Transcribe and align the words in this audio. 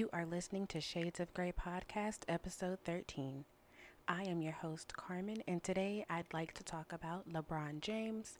You 0.00 0.08
are 0.14 0.24
listening 0.24 0.66
to 0.68 0.80
Shades 0.80 1.20
of 1.20 1.34
Grey 1.34 1.52
Podcast, 1.52 2.20
episode 2.26 2.78
13. 2.86 3.44
I 4.08 4.22
am 4.22 4.40
your 4.40 4.54
host, 4.54 4.96
Carmen, 4.96 5.42
and 5.46 5.62
today 5.62 6.06
I'd 6.08 6.32
like 6.32 6.54
to 6.54 6.64
talk 6.64 6.94
about 6.94 7.28
LeBron 7.28 7.82
James, 7.82 8.38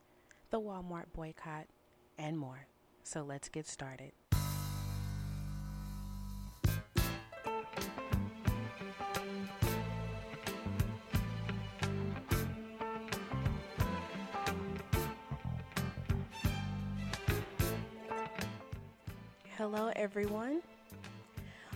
the 0.49 0.59
Walmart 0.59 1.13
boycott, 1.15 1.67
and 2.17 2.39
more. 2.39 2.67
So 3.03 3.25
let's 3.25 3.51
get 3.51 3.69
started. 3.69 4.13
Hello, 19.59 19.93
everyone. 19.95 20.63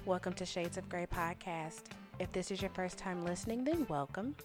Welcome 0.06 0.34
to 0.34 0.44
Shades 0.44 0.76
of 0.76 0.86
Grey 0.90 1.06
podcast. 1.06 1.84
If 2.18 2.30
this 2.30 2.50
is 2.50 2.60
your 2.60 2.70
first 2.74 2.98
time 2.98 3.24
listening, 3.24 3.64
then 3.64 3.86
welcome. 3.88 4.36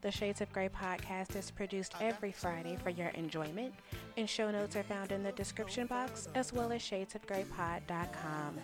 The 0.00 0.10
Shades 0.10 0.40
of 0.40 0.52
Grey 0.52 0.68
podcast 0.68 1.36
is 1.36 1.52
produced 1.52 1.94
every 2.00 2.32
Friday 2.32 2.76
for 2.82 2.90
your 2.90 3.10
enjoyment, 3.10 3.74
and 4.16 4.28
show 4.28 4.50
notes 4.50 4.74
are 4.74 4.82
found 4.82 5.12
in 5.12 5.22
the 5.22 5.30
description 5.30 5.86
box 5.86 6.26
as 6.34 6.52
well 6.52 6.72
as 6.72 6.82
shadesofgreypod.com. 6.82 8.56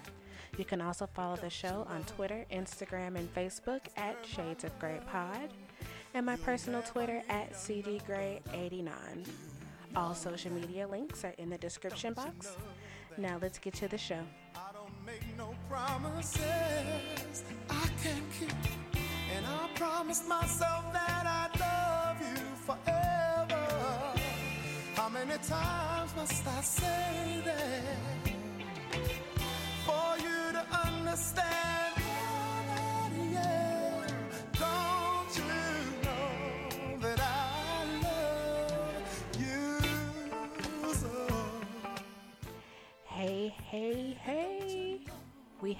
You 0.58 0.64
can 0.64 0.80
also 0.80 1.06
follow 1.06 1.36
the 1.36 1.50
show 1.50 1.86
on 1.88 2.02
Twitter, 2.02 2.44
Instagram, 2.52 3.16
and 3.16 3.32
Facebook 3.32 3.82
at 3.96 4.16
Shades 4.26 4.64
of 4.64 4.76
Grey 4.80 4.98
Pod, 5.06 5.50
and 6.14 6.26
my 6.26 6.34
personal 6.38 6.82
Twitter 6.82 7.22
at 7.28 7.52
CDGray89. 7.52 8.90
All 9.94 10.14
social 10.14 10.50
media 10.50 10.88
links 10.88 11.24
are 11.24 11.34
in 11.38 11.48
the 11.48 11.58
description 11.58 12.12
box. 12.12 12.56
Now 13.16 13.38
let's 13.40 13.58
get 13.58 13.74
to 13.74 13.86
the 13.86 13.98
show. 13.98 14.24
Promises 15.68 17.44
I 17.70 17.88
can't 18.02 18.30
keep. 18.38 18.52
And 19.34 19.44
I 19.46 19.68
promised 19.74 20.28
myself 20.28 20.92
that 20.92 21.24
I'd 21.26 21.60
love 21.60 22.18
you 22.20 22.44
forever. 22.66 23.66
How 24.94 25.08
many 25.08 25.38
times 25.42 26.14
must 26.16 26.46
I 26.46 26.60
say 26.60 27.42
that 27.44 28.43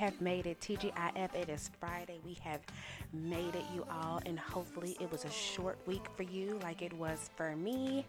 have 0.05 0.21
made 0.21 0.47
it. 0.47 0.61
TGIF, 0.61 1.35
it 1.35 1.49
is 1.49 1.71
Friday. 1.81 2.21
We 2.25 2.35
have 2.43 2.61
made 3.13 3.55
it, 3.55 3.65
you 3.75 3.87
all, 3.91 4.21
and 4.27 4.39
hopefully 4.39 4.97
it 5.01 5.11
was 5.11 5.25
a 5.25 5.31
short 5.31 5.79
week 5.87 6.05
for 6.15 6.25
you 6.25 6.59
like 6.63 6.83
it 6.83 6.93
was 6.93 7.31
for 7.37 7.57
me. 7.57 8.05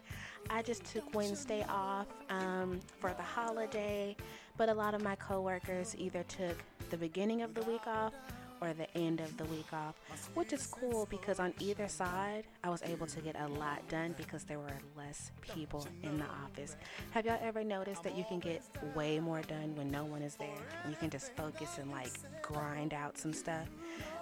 I 0.49 0.61
just 0.61 0.83
took 0.83 1.15
Wednesday 1.15 1.65
off 1.69 2.07
um, 2.29 2.81
for 2.99 3.13
the 3.13 3.23
holiday, 3.23 4.15
but 4.57 4.67
a 4.67 4.73
lot 4.73 4.93
of 4.93 5.01
my 5.01 5.15
coworkers 5.15 5.95
either 5.97 6.23
took 6.23 6.57
the 6.89 6.97
beginning 6.97 7.41
of 7.41 7.53
the 7.53 7.61
week 7.61 7.87
off 7.87 8.13
or 8.61 8.73
the 8.73 8.89
end 8.97 9.19
of 9.19 9.35
the 9.37 9.45
week 9.45 9.71
off, 9.73 9.95
which 10.33 10.53
is 10.53 10.67
cool 10.67 11.07
because 11.09 11.39
on 11.39 11.53
either 11.59 11.87
side, 11.87 12.43
I 12.63 12.69
was 12.69 12.81
able 12.83 13.07
to 13.07 13.21
get 13.21 13.35
a 13.39 13.47
lot 13.47 13.87
done 13.89 14.15
because 14.17 14.43
there 14.43 14.59
were 14.59 14.77
less 14.97 15.31
people 15.41 15.87
in 16.03 16.17
the 16.17 16.25
office. 16.25 16.75
Have 17.11 17.25
y'all 17.25 17.39
ever 17.41 17.63
noticed 17.63 18.03
that 18.03 18.17
you 18.17 18.23
can 18.23 18.39
get 18.39 18.63
way 18.95 19.19
more 19.19 19.41
done 19.41 19.75
when 19.75 19.89
no 19.89 20.05
one 20.05 20.21
is 20.21 20.35
there? 20.35 20.57
You 20.89 20.95
can 20.95 21.09
just 21.09 21.35
focus 21.35 21.77
and 21.79 21.91
like 21.91 22.11
grind 22.41 22.93
out 22.93 23.17
some 23.17 23.33
stuff. 23.33 23.67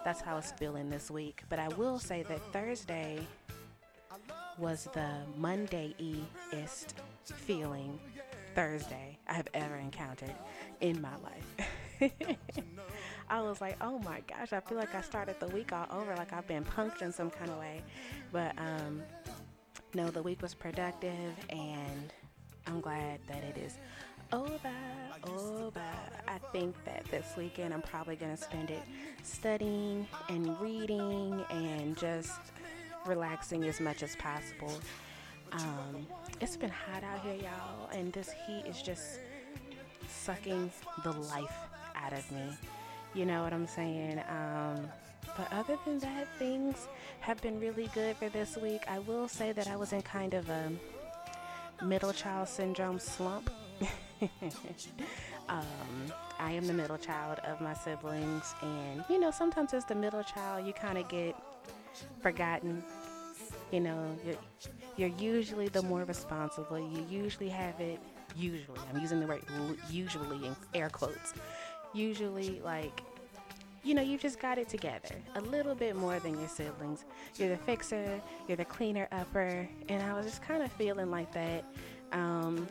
That's 0.04 0.22
how 0.22 0.38
it's 0.38 0.52
feeling 0.52 0.90
this 0.90 1.10
week. 1.10 1.44
But 1.50 1.60
I 1.60 1.70
will 1.70 2.00
say 2.00 2.24
that 2.24 2.40
Thursday 2.52 3.20
was 4.58 4.88
the 4.94 5.10
Monday-iest 5.38 6.94
feeling 7.24 8.00
Thursday 8.56 9.18
I 9.28 9.34
have 9.34 9.48
ever 9.54 9.76
encountered 9.78 10.36
in 10.82 11.02
my 11.02 11.16
life. 11.18 12.12
I 13.30 13.42
was 13.42 13.62
like, 13.62 13.78
oh 13.82 14.00
my 14.00 14.22
gosh, 14.28 14.54
I 14.54 14.60
feel 14.60 14.78
like 14.78 14.94
I 14.96 15.02
started 15.02 15.40
the 15.40 15.48
week 15.48 15.72
all 15.74 15.88
over, 15.92 16.16
like 16.16 16.34
I've 16.34 16.48
been 16.48 16.64
punked 16.64 17.02
in 17.02 17.12
some 17.12 17.30
kind 17.30 17.50
of 17.50 17.58
way. 17.58 17.82
But 18.32 18.54
um, 18.58 19.02
no, 19.94 20.10
the 20.10 20.22
week 20.22 20.42
was 20.42 20.54
productive, 20.54 21.34
and 21.50 22.14
I'm 22.68 22.82
glad 22.82 23.20
that 23.28 23.44
it 23.44 23.58
is 23.58 23.78
over. 24.32 24.72
Over. 25.26 25.82
I 26.28 26.38
think 26.52 26.76
that 26.86 27.06
this 27.12 27.34
weekend 27.38 27.74
I'm 27.74 27.82
probably 27.82 28.16
going 28.16 28.36
to 28.36 28.42
spend 28.42 28.72
it 28.72 28.82
studying 29.22 30.08
and 30.30 30.60
reading 30.60 31.46
and 31.50 31.98
just 31.98 32.40
relaxing 33.06 33.64
as 33.66 33.80
much 33.80 34.04
as 34.04 34.16
possible. 34.16 34.74
Um, 35.52 36.08
it's 36.42 36.58
been 36.58 36.72
hot 36.72 37.04
out 37.04 37.22
here, 37.22 37.36
y'all, 37.36 37.90
and 37.94 38.12
this 38.12 38.32
heat 38.48 38.64
is 38.66 38.82
just 38.82 39.20
sucking 40.08 40.72
the 41.04 41.12
life 41.12 41.56
out 41.96 42.14
of 42.14 42.32
me. 42.32 42.58
You 43.14 43.26
know 43.26 43.44
what 43.44 43.54
I'm 43.54 43.68
saying? 43.68 44.20
Um, 44.28 44.90
but 45.38 45.52
other 45.52 45.78
than 45.86 46.00
that, 46.00 46.28
things 46.40 46.88
have 47.20 47.42
been 47.42 47.60
really 47.60 47.90
good 47.94 48.18
for 48.18 48.30
this 48.30 48.58
week. 48.58 48.82
I 48.90 49.00
will 49.00 49.28
say 49.28 49.52
that 49.52 49.68
I 49.68 49.76
was 49.76 49.94
in 49.94 50.02
kind 50.02 50.34
of 50.34 50.50
a 50.50 50.72
middle 51.84 52.12
child 52.12 52.48
syndrome 52.48 53.00
slump. 53.00 53.50
um, 55.50 55.66
I 56.40 56.52
am 56.52 56.66
the 56.66 56.74
middle 56.74 56.98
child 56.98 57.40
of 57.46 57.62
my 57.62 57.74
siblings, 57.74 58.56
and 58.62 59.04
you 59.10 59.20
know, 59.20 59.32
sometimes 59.32 59.74
as 59.74 59.86
the 59.86 59.96
middle 59.96 60.24
child, 60.24 60.66
you 60.66 60.74
kind 60.74 60.98
of 60.98 61.08
get 61.08 61.36
forgotten. 62.22 62.84
You 63.72 63.80
know, 63.82 64.18
you're, 64.26 64.36
you're 64.98 65.18
usually 65.20 65.68
the 65.68 65.82
more 65.82 66.04
responsible. 66.04 66.80
You 66.80 67.06
usually 67.10 67.50
have 67.50 67.80
it. 67.80 68.00
Usually, 68.36 68.80
I'm 68.92 69.00
using 69.00 69.20
the 69.20 69.28
word 69.28 69.44
usually 69.90 70.48
in 70.48 70.56
air 70.74 70.90
quotes. 70.90 71.34
Usually, 71.94 72.60
like 72.64 73.02
you 73.84 73.94
know, 73.94 74.02
you've 74.02 74.22
just 74.22 74.40
got 74.40 74.58
it 74.58 74.70
together 74.70 75.16
a 75.36 75.42
little 75.42 75.76
bit 75.76 75.96
more 75.96 76.18
than 76.20 76.40
your 76.40 76.48
siblings. 76.48 77.04
You're 77.36 77.50
the 77.50 77.58
fixer, 77.58 78.22
you're 78.48 78.56
the 78.56 78.66
cleaner 78.66 79.10
upper, 79.12 79.68
and 79.90 80.02
I 80.02 80.14
was 80.14 80.26
just 80.26 80.42
kind 80.42 80.64
of 80.64 80.72
feeling 80.72 81.12
like 81.12 81.32
that 81.34 81.66
um, 82.14 82.68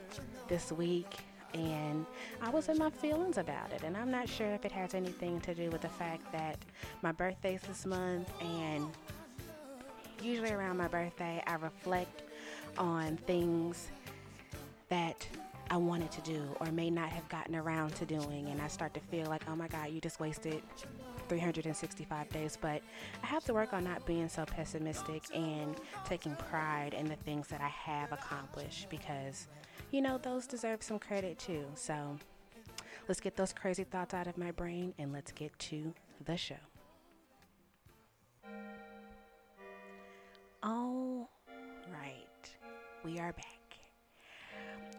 this 0.48 0.72
week. 0.72 1.18
And 1.52 2.06
I 2.40 2.48
was 2.48 2.70
in 2.70 2.78
my 2.78 2.88
feelings 2.88 3.36
about 3.36 3.72
it, 3.74 3.82
and 3.82 3.94
I'm 3.94 4.10
not 4.10 4.26
sure 4.26 4.46
if 4.54 4.64
it 4.64 4.72
has 4.72 4.94
anything 4.94 5.38
to 5.42 5.54
do 5.54 5.68
with 5.68 5.82
the 5.82 5.88
fact 5.90 6.32
that 6.32 6.56
my 7.02 7.12
birthday's 7.12 7.60
this 7.60 7.84
month, 7.84 8.30
and 8.40 8.88
usually 10.22 10.52
around 10.52 10.78
my 10.78 10.88
birthday, 10.88 11.42
I 11.46 11.56
reflect 11.56 12.22
on 12.78 13.18
things 13.18 13.90
that 14.88 15.26
I 15.72 15.76
wanted 15.78 16.10
to 16.10 16.20
do 16.20 16.54
or 16.60 16.70
may 16.70 16.90
not 16.90 17.08
have 17.08 17.26
gotten 17.30 17.56
around 17.56 17.94
to 17.94 18.04
doing. 18.04 18.48
And 18.48 18.60
I 18.60 18.68
start 18.68 18.92
to 18.92 19.00
feel 19.00 19.24
like, 19.28 19.42
oh 19.48 19.56
my 19.56 19.68
God, 19.68 19.88
you 19.88 20.02
just 20.02 20.20
wasted 20.20 20.62
365 21.30 22.28
days. 22.28 22.58
But 22.60 22.82
I 23.22 23.26
have 23.26 23.42
to 23.44 23.54
work 23.54 23.72
on 23.72 23.82
not 23.82 24.04
being 24.04 24.28
so 24.28 24.44
pessimistic 24.44 25.22
and 25.34 25.74
taking 26.04 26.36
pride 26.36 26.92
in 26.92 27.06
the 27.08 27.16
things 27.16 27.48
that 27.48 27.62
I 27.62 27.68
have 27.68 28.12
accomplished 28.12 28.90
because, 28.90 29.48
you 29.92 30.02
know, 30.02 30.18
those 30.18 30.46
deserve 30.46 30.82
some 30.82 30.98
credit 30.98 31.38
too. 31.38 31.64
So 31.74 32.18
let's 33.08 33.22
get 33.22 33.36
those 33.36 33.54
crazy 33.54 33.84
thoughts 33.84 34.12
out 34.12 34.26
of 34.26 34.36
my 34.36 34.50
brain 34.50 34.92
and 34.98 35.10
let's 35.10 35.32
get 35.32 35.58
to 35.58 35.94
the 36.26 36.36
show. 36.36 36.54
All 40.62 41.30
right, 41.90 42.50
we 43.04 43.18
are 43.18 43.32
back 43.32 43.61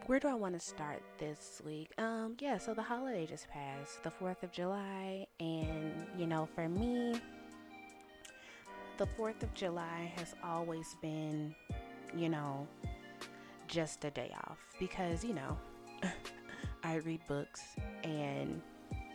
where 0.06 0.20
do 0.20 0.28
I 0.28 0.34
want 0.34 0.54
to 0.54 0.60
start 0.60 1.02
this 1.18 1.62
week? 1.64 1.90
Um, 1.98 2.36
yeah, 2.38 2.58
so 2.58 2.74
the 2.74 2.82
holiday 2.82 3.26
just 3.26 3.48
passed, 3.48 4.02
the 4.02 4.10
4th 4.10 4.42
of 4.42 4.52
July, 4.52 5.26
and 5.40 6.06
you 6.18 6.26
know, 6.26 6.46
for 6.54 6.68
me, 6.68 7.20
the 8.98 9.06
4th 9.18 9.42
of 9.42 9.52
July 9.54 10.12
has 10.16 10.34
always 10.44 10.94
been, 11.00 11.54
you 12.14 12.28
know, 12.28 12.66
just 13.66 14.04
a 14.04 14.10
day 14.10 14.32
off 14.46 14.58
because, 14.78 15.24
you 15.24 15.34
know, 15.34 15.56
I 16.84 16.96
read 16.96 17.20
books 17.26 17.62
and 18.02 18.60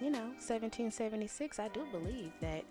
you 0.01 0.09
know, 0.09 0.29
1776, 0.39 1.59
I 1.59 1.67
do 1.67 1.85
believe 1.91 2.31
that, 2.39 2.63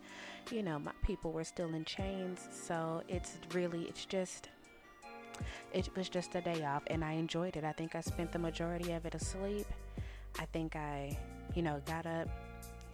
you 0.51 0.63
know, 0.63 0.79
my 0.79 0.93
people 1.03 1.31
were 1.31 1.45
still 1.45 1.75
in 1.75 1.85
chains. 1.85 2.49
So 2.51 3.03
it's 3.07 3.37
really, 3.53 3.83
it's 3.83 4.07
just, 4.07 4.49
it 5.73 5.95
was 5.97 6.09
just 6.09 6.35
a 6.35 6.41
day 6.41 6.65
off 6.65 6.83
and 6.89 7.05
I 7.05 7.13
enjoyed 7.13 7.57
it. 7.57 7.65
I 7.65 7.73
think 7.73 7.95
I 7.95 8.01
spent 8.01 8.33
the 8.33 8.39
majority 8.39 8.93
of 8.93 9.07
it 9.07 9.15
asleep. 9.15 9.67
I 10.39 10.45
think 10.47 10.77
I, 10.77 11.19
you 11.55 11.63
know, 11.63 11.81
got 11.87 12.07
up, 12.07 12.29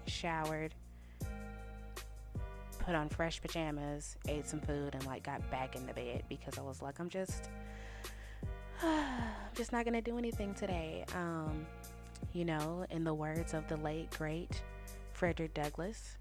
showered, 0.07 0.75
put 2.79 2.95
on 2.95 3.09
fresh 3.09 3.41
pajamas, 3.41 4.17
ate 4.29 4.47
some 4.47 4.61
food, 4.61 4.95
and 4.95 5.07
like 5.07 5.25
got 5.25 5.49
back 5.51 5.77
in 5.77 5.87
the 5.87 5.93
bed 5.93 6.23
because 6.29 6.59
I 6.59 6.63
was 6.63 6.83
like, 6.83 6.99
I'm 6.99 7.09
just, 7.09 7.49
I'm 8.83 9.55
just 9.55 9.73
not 9.73 9.85
gonna 9.85 10.03
do 10.03 10.19
anything 10.19 10.55
today. 10.55 11.05
Um, 11.15 11.67
you 12.33 12.45
know, 12.45 12.85
in 12.91 13.05
the 13.05 13.15
words 13.15 13.55
of 13.55 13.67
the 13.69 13.77
late 13.79 14.11
great 14.11 14.63
Frederick 15.13 15.55
Douglass, 15.55 16.17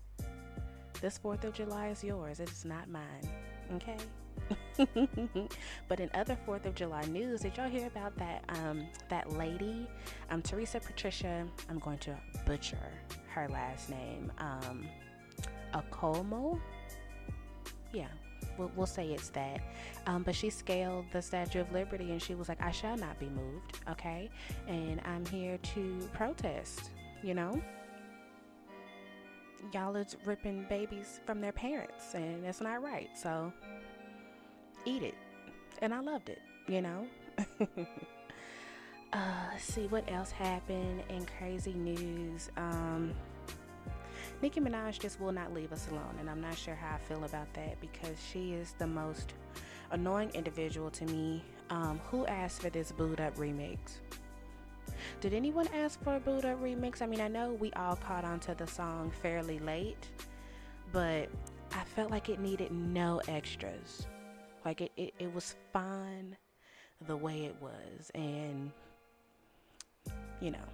this 1.02 1.20
4th 1.20 1.44
of 1.44 1.54
July 1.54 1.90
is 1.90 2.04
yours. 2.04 2.40
It 2.40 2.50
is 2.50 2.66
not 2.66 2.90
mine. 2.90 3.30
Okay? 3.75 3.98
but 5.88 6.00
in 6.00 6.10
other 6.14 6.38
Fourth 6.46 6.66
of 6.66 6.76
July 6.76 7.04
news, 7.06 7.42
did 7.42 7.58
y'all 7.58 7.70
hear 7.70 7.88
about 7.88 8.18
that 8.18 8.44
um, 8.50 8.88
that 9.10 9.32
lady, 9.34 9.88
um, 10.30 10.42
Teresa 10.42 10.80
Patricia? 10.80 11.46
I'm 11.70 11.80
going 11.80 12.00
to 12.00 12.18
butcher 12.46 12.92
her 13.30 13.48
last 13.50 13.90
name. 13.90 14.32
Um, 14.40 14.88
Akomo. 15.74 16.60
Yeah, 17.94 18.08
we'll, 18.58 18.72
we'll 18.76 18.88
say 18.88 19.08
it's 19.10 19.30
that. 19.30 19.62
Um, 20.08 20.24
but 20.24 20.36
she 20.36 20.50
scaled 20.50 21.06
the 21.12 21.22
Statue 21.22 21.62
of 21.62 21.72
Liberty 21.72 22.12
and 22.12 22.22
she 22.22 22.36
was 22.36 22.50
like, 22.50 22.62
I 22.62 22.72
shall 22.72 22.98
not 22.98 23.20
be 23.20 23.30
moved, 23.30 23.80
okay? 23.90 24.30
And 24.68 25.02
I'm 25.06 25.26
here 25.26 25.58
to 25.58 26.10
protest, 26.14 26.90
you 27.22 27.34
know? 27.34 27.62
Y'all 29.74 29.96
is 29.96 30.18
ripping 30.26 30.66
babies 30.68 31.22
from 31.26 31.40
their 31.40 31.54
parents, 31.54 32.16
and 32.16 32.44
that's 32.44 32.60
not 32.60 32.84
right. 32.84 33.10
So 33.16 33.52
eat 34.86 35.04
it. 35.04 35.16
And 35.82 35.94
I 35.94 36.00
loved 36.00 36.30
it, 36.30 36.42
you 36.68 36.82
know? 36.82 37.06
uh, 39.14 39.46
let's 39.52 39.64
see 39.64 39.88
what 39.88 40.10
else 40.12 40.32
happened 40.32 41.04
in 41.10 41.26
crazy 41.38 41.74
news. 41.74 42.50
Um, 42.58 43.14
Nicki 44.42 44.60
Minaj 44.60 45.00
just 45.00 45.20
will 45.20 45.32
not 45.32 45.54
leave 45.54 45.72
us 45.72 45.88
alone, 45.90 46.16
and 46.20 46.30
I'm 46.30 46.42
not 46.42 46.58
sure 46.58 46.76
how 46.76 46.96
I 46.96 47.00
feel 47.00 47.24
about 47.24 47.54
that 47.54 47.80
because 47.80 48.18
she 48.32 48.54
is 48.54 48.76
the 48.78 48.88
most 48.88 49.34
annoying 49.92 50.32
individual 50.34 50.90
to 50.92 51.06
me. 51.06 51.44
Um, 51.70 52.00
who 52.12 52.26
asked 52.26 52.62
for 52.62 52.70
this 52.70 52.92
Boo'd 52.92 53.22
Up 53.22 53.36
remix? 53.38 53.78
Did 55.22 55.34
anyone 55.34 55.68
ask 55.74 56.02
for 56.04 56.18
a 56.18 56.20
Boo'd 56.20 56.46
Up 56.46 56.62
remix? 56.62 57.02
I 57.02 57.06
mean, 57.06 57.22
I 57.22 57.28
know 57.28 57.54
we 57.54 57.72
all 57.74 57.96
caught 57.96 58.26
on 58.26 58.40
to 58.42 58.54
the 58.54 58.68
song 58.68 59.12
fairly 59.22 59.60
late, 59.60 60.10
but 60.92 61.30
I 61.72 61.84
felt 61.96 62.12
like 62.12 62.30
it 62.30 62.40
needed 62.40 62.72
no 62.72 63.22
extras. 63.28 64.08
Like 64.65 64.81
it, 64.81 64.92
it, 64.95 65.13
it 65.19 65.33
was 65.33 65.56
fine 65.71 66.38
the 67.07 67.18
way 67.18 67.45
it 67.45 67.56
was, 67.62 68.12
and 68.15 68.71
you 70.39 70.51
know, 70.51 70.65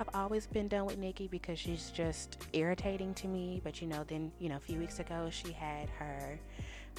I've 0.00 0.08
always 0.14 0.46
been 0.46 0.68
done 0.68 0.86
with 0.86 0.98
Nicki 0.98 1.28
because 1.28 1.58
she's 1.58 1.90
just 1.90 2.38
irritating 2.52 3.14
to 3.14 3.28
me. 3.28 3.60
But 3.62 3.80
you 3.80 3.88
know, 3.88 4.04
then 4.04 4.30
you 4.38 4.48
know, 4.48 4.56
a 4.56 4.60
few 4.60 4.78
weeks 4.78 5.00
ago 5.00 5.28
she 5.30 5.52
had 5.52 5.88
her 5.90 6.38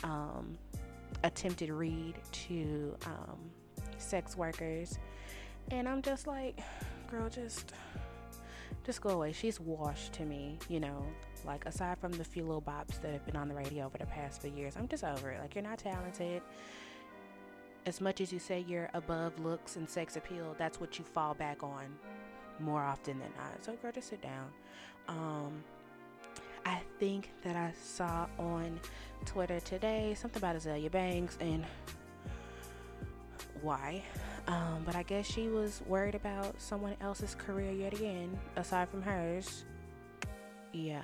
um, 0.03 0.57
attempted 1.23 1.69
read 1.69 2.15
to 2.31 2.95
um, 3.05 3.39
sex 3.97 4.35
workers, 4.35 4.99
and 5.71 5.87
I'm 5.87 6.01
just 6.01 6.27
like, 6.27 6.59
girl, 7.09 7.29
just 7.29 7.73
just 8.85 9.01
go 9.01 9.09
away. 9.09 9.31
She's 9.31 9.59
washed 9.59 10.13
to 10.13 10.25
me, 10.25 10.59
you 10.67 10.79
know. 10.79 11.05
Like 11.45 11.65
aside 11.65 11.97
from 11.99 12.11
the 12.13 12.23
few 12.23 12.43
little 12.43 12.61
bops 12.61 13.01
that 13.01 13.11
have 13.11 13.25
been 13.25 13.35
on 13.35 13.47
the 13.47 13.55
radio 13.55 13.85
over 13.85 13.97
the 13.97 14.05
past 14.05 14.41
few 14.41 14.51
years, 14.51 14.75
I'm 14.77 14.87
just 14.87 15.03
over 15.03 15.31
it. 15.31 15.41
Like 15.41 15.55
you're 15.55 15.63
not 15.63 15.79
talented. 15.79 16.41
As 17.85 18.01
much 18.01 18.21
as 18.21 18.31
you 18.31 18.39
say 18.39 18.63
you're 18.67 18.89
above 18.93 19.39
looks 19.39 19.75
and 19.75 19.89
sex 19.89 20.15
appeal, 20.15 20.55
that's 20.57 20.79
what 20.79 20.99
you 20.99 21.05
fall 21.05 21.33
back 21.33 21.63
on 21.63 21.85
more 22.59 22.83
often 22.83 23.19
than 23.19 23.31
not. 23.37 23.63
So, 23.63 23.73
girl, 23.81 23.91
just 23.91 24.09
sit 24.09 24.21
down. 24.21 24.47
Um, 25.07 25.63
I 26.65 26.81
think 26.99 27.31
that 27.43 27.55
I 27.55 27.73
saw 27.81 28.27
on 28.37 28.79
Twitter 29.25 29.59
today 29.61 30.13
something 30.15 30.39
about 30.39 30.55
Azealia 30.55 30.91
Banks 30.91 31.37
and 31.39 31.65
why. 33.61 34.03
Um, 34.47 34.83
but 34.85 34.95
I 34.95 35.03
guess 35.03 35.25
she 35.25 35.47
was 35.47 35.81
worried 35.87 36.15
about 36.15 36.59
someone 36.59 36.95
else's 37.01 37.35
career 37.35 37.71
yet 37.71 37.93
again, 37.93 38.37
aside 38.55 38.89
from 38.89 39.01
hers. 39.01 39.65
Yeah. 40.73 41.01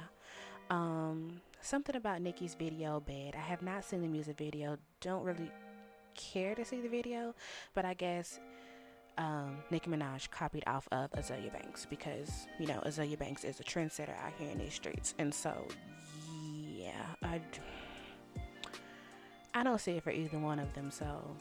Um, 0.70 1.42
something 1.62 1.96
about 1.96 2.22
Nicki's 2.22 2.56
video 2.56 3.00
bad. 3.00 3.36
I 3.36 3.40
have 3.40 3.62
not 3.62 3.84
seen 3.84 4.02
the 4.02 4.08
music 4.08 4.38
video. 4.38 4.78
Don't 5.02 5.24
really 5.24 5.52
care 6.16 6.56
to 6.56 6.66
see 6.66 6.82
the 6.82 6.90
video, 6.90 7.36
but 7.74 7.86
I 7.86 7.94
guess 7.94 8.40
um, 9.18 9.58
Nicki 9.70 9.90
Minaj 9.90 10.30
copied 10.32 10.64
off 10.68 10.88
of 10.92 11.12
Azealia 11.12 11.52
Banks 11.54 11.86
because 11.86 12.48
you 12.60 12.68
know 12.68 12.82
Azealia 12.86 13.18
Banks 13.18 13.44
is 13.44 13.60
a 13.60 13.64
trendsetter 13.64 14.18
out 14.24 14.34
here 14.38 14.50
in 14.50 14.58
these 14.58 14.74
streets, 14.74 15.14
and 15.20 15.34
so 15.34 15.54
yeah, 16.78 17.06
I 17.24 17.42
I 19.54 19.64
don't 19.64 19.80
see 19.80 19.94
it 19.94 20.04
for 20.04 20.12
either 20.12 20.38
one 20.40 20.60
of 20.60 20.74
them. 20.74 20.92
So 20.92 21.36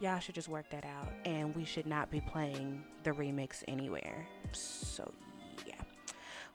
y'all 0.00 0.20
should 0.20 0.34
just 0.34 0.48
work 0.48 0.70
that 0.70 0.84
out, 0.84 1.08
and 1.24 1.54
we 1.54 1.64
should 1.64 1.86
not 1.86 2.10
be 2.10 2.20
playing 2.20 2.84
the 3.02 3.10
remix 3.10 3.62
anywhere. 3.68 4.26
So 4.52 5.12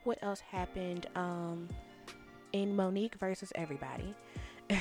what 0.04 0.18
else 0.22 0.40
happened? 0.40 1.06
Um, 1.14 1.68
in 2.54 2.74
Mo'Nique 2.76 3.16
versus 3.16 3.52
everybody. 3.56 4.14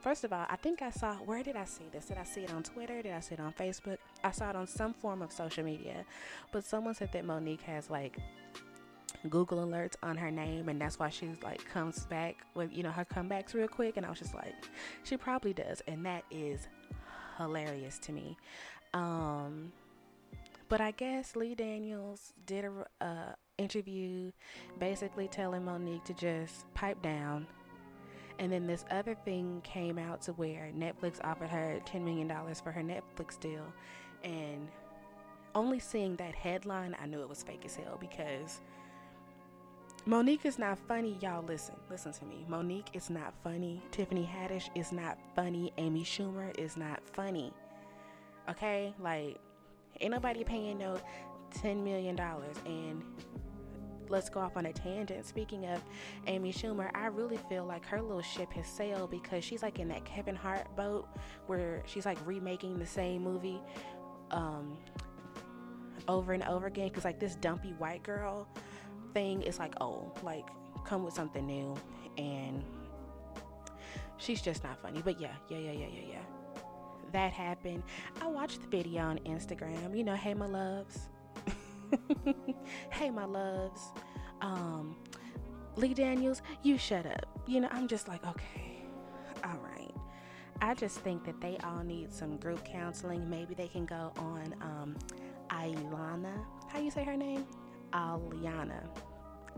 First 0.00 0.22
of 0.22 0.32
all, 0.32 0.46
I 0.48 0.54
think 0.54 0.82
I 0.82 0.90
saw, 0.90 1.14
where 1.14 1.42
did 1.42 1.56
I 1.56 1.64
see 1.64 1.86
this? 1.92 2.06
Did 2.06 2.16
I 2.16 2.22
see 2.22 2.42
it 2.42 2.52
on 2.52 2.62
Twitter? 2.62 3.02
Did 3.02 3.12
I 3.12 3.20
see 3.20 3.34
it 3.34 3.40
on 3.40 3.52
Facebook? 3.52 3.98
I 4.22 4.30
saw 4.30 4.50
it 4.50 4.56
on 4.56 4.68
some 4.68 4.94
form 4.94 5.20
of 5.20 5.32
social 5.32 5.64
media. 5.64 6.04
But 6.52 6.64
someone 6.64 6.94
said 6.94 7.10
that 7.12 7.24
Mo'Nique 7.24 7.62
has 7.62 7.90
like 7.90 8.18
Google 9.28 9.66
alerts 9.66 9.94
on 10.02 10.16
her 10.16 10.30
name, 10.30 10.68
and 10.68 10.80
that's 10.80 10.98
why 10.98 11.08
she's 11.08 11.42
like 11.42 11.64
comes 11.64 12.04
back 12.06 12.36
with, 12.54 12.72
you 12.72 12.84
know, 12.84 12.92
her 12.92 13.04
comebacks 13.04 13.52
real 13.52 13.66
quick. 13.66 13.96
And 13.96 14.06
I 14.06 14.10
was 14.10 14.20
just 14.20 14.34
like, 14.34 14.54
she 15.02 15.16
probably 15.16 15.52
does. 15.52 15.82
And 15.88 16.06
that 16.06 16.22
is 16.30 16.68
hilarious 17.36 17.98
to 17.98 18.12
me. 18.12 18.36
Um, 18.94 19.72
but 20.68 20.80
I 20.80 20.92
guess 20.92 21.34
Lee 21.34 21.56
Daniels 21.56 22.32
did 22.46 22.64
a 22.64 23.04
uh, 23.04 23.32
interview 23.58 24.30
basically 24.78 25.28
telling 25.28 25.62
Mo'Nique 25.62 26.04
to 26.04 26.14
just 26.14 26.72
pipe 26.74 27.00
down 27.02 27.46
and 28.38 28.52
then 28.52 28.66
this 28.66 28.84
other 28.90 29.14
thing 29.14 29.60
came 29.64 29.98
out 29.98 30.20
to 30.22 30.32
where 30.32 30.70
Netflix 30.76 31.18
offered 31.24 31.48
her 31.48 31.80
$10 31.86 32.02
million 32.02 32.30
for 32.62 32.70
her 32.70 32.82
Netflix 32.82 33.38
deal. 33.40 33.64
And 34.24 34.68
only 35.54 35.78
seeing 35.78 36.16
that 36.16 36.34
headline, 36.34 36.94
I 37.00 37.06
knew 37.06 37.20
it 37.20 37.28
was 37.28 37.42
fake 37.42 37.62
as 37.64 37.76
hell 37.76 37.96
because 37.98 38.60
Mo'Nique 40.06 40.44
is 40.44 40.58
not 40.58 40.78
funny. 40.86 41.16
Y'all 41.20 41.44
listen, 41.44 41.76
listen 41.90 42.12
to 42.12 42.24
me. 42.26 42.44
Mo'Nique 42.48 42.88
is 42.92 43.08
not 43.08 43.32
funny. 43.42 43.82
Tiffany 43.90 44.28
Haddish 44.30 44.68
is 44.74 44.92
not 44.92 45.18
funny. 45.34 45.72
Amy 45.78 46.04
Schumer 46.04 46.56
is 46.58 46.76
not 46.76 47.00
funny. 47.12 47.52
Okay? 48.50 48.94
Like, 49.00 49.38
ain't 50.00 50.12
nobody 50.12 50.44
paying 50.44 50.78
no 50.78 51.00
$10 51.62 51.82
million. 51.82 52.18
And 52.66 53.02
let's 54.10 54.28
go 54.28 54.40
off 54.40 54.56
on 54.56 54.66
a 54.66 54.72
tangent. 54.72 55.26
Speaking 55.26 55.66
of 55.66 55.82
Amy 56.26 56.52
Schumer, 56.52 56.90
I 56.94 57.06
really 57.06 57.38
feel 57.48 57.64
like 57.64 57.84
her 57.86 58.00
little 58.00 58.22
ship 58.22 58.52
has 58.52 58.66
sailed 58.66 59.10
because 59.10 59.44
she's 59.44 59.62
like 59.62 59.78
in 59.78 59.88
that 59.88 60.04
Kevin 60.04 60.36
Hart 60.36 60.74
boat 60.76 61.08
where 61.46 61.82
she's 61.86 62.06
like 62.06 62.18
remaking 62.26 62.78
the 62.78 62.86
same 62.86 63.22
movie 63.22 63.60
um, 64.30 64.76
over 66.08 66.32
and 66.32 66.42
over 66.44 66.66
again. 66.66 66.88
Because 66.88 67.04
like 67.04 67.18
this 67.18 67.36
dumpy 67.36 67.72
white 67.78 68.02
girl 68.02 68.48
thing 69.14 69.42
is 69.42 69.58
like, 69.58 69.74
oh, 69.80 70.12
like 70.22 70.48
come 70.84 71.04
with 71.04 71.14
something 71.14 71.46
new. 71.46 71.74
And 72.18 72.64
she's 74.18 74.40
just 74.40 74.64
not 74.64 74.80
funny. 74.80 75.02
But 75.04 75.20
yeah, 75.20 75.34
yeah, 75.48 75.58
yeah, 75.58 75.72
yeah, 75.72 75.88
yeah, 75.92 76.08
yeah. 76.12 76.22
That 77.12 77.32
happened. 77.32 77.82
I 78.20 78.26
watched 78.26 78.60
the 78.62 78.68
video 78.68 79.02
on 79.02 79.18
Instagram. 79.20 79.96
You 79.96 80.04
know, 80.04 80.14
hey, 80.14 80.34
my 80.34 80.46
loves. 80.46 81.08
hey, 82.90 83.10
my 83.10 83.24
loves. 83.24 83.92
Um, 84.40 84.96
Lee 85.76 85.94
Daniels, 85.94 86.42
you 86.62 86.78
shut 86.78 87.06
up. 87.06 87.26
You 87.46 87.60
know, 87.60 87.68
I'm 87.70 87.88
just 87.88 88.08
like, 88.08 88.26
okay, 88.26 88.82
all 89.44 89.58
right. 89.62 89.94
I 90.60 90.74
just 90.74 90.98
think 91.00 91.24
that 91.24 91.40
they 91.40 91.58
all 91.64 91.84
need 91.84 92.12
some 92.12 92.36
group 92.38 92.64
counseling. 92.64 93.28
Maybe 93.28 93.54
they 93.54 93.68
can 93.68 93.84
go 93.84 94.12
on 94.16 94.54
um, 94.62 94.96
Ilana. 95.50 96.32
How 96.68 96.78
you 96.78 96.90
say 96.90 97.04
her 97.04 97.16
name? 97.16 97.46
Aliana. 97.92 98.82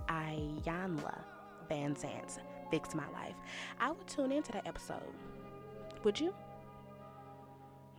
Iyanla 0.08 1.22
Vanzant's 1.70 2.38
Fix 2.70 2.94
My 2.94 3.08
Life. 3.10 3.36
I 3.78 3.90
would 3.90 4.06
tune 4.06 4.32
into 4.32 4.52
that 4.52 4.66
episode. 4.66 5.02
Would 6.04 6.18
you? 6.18 6.34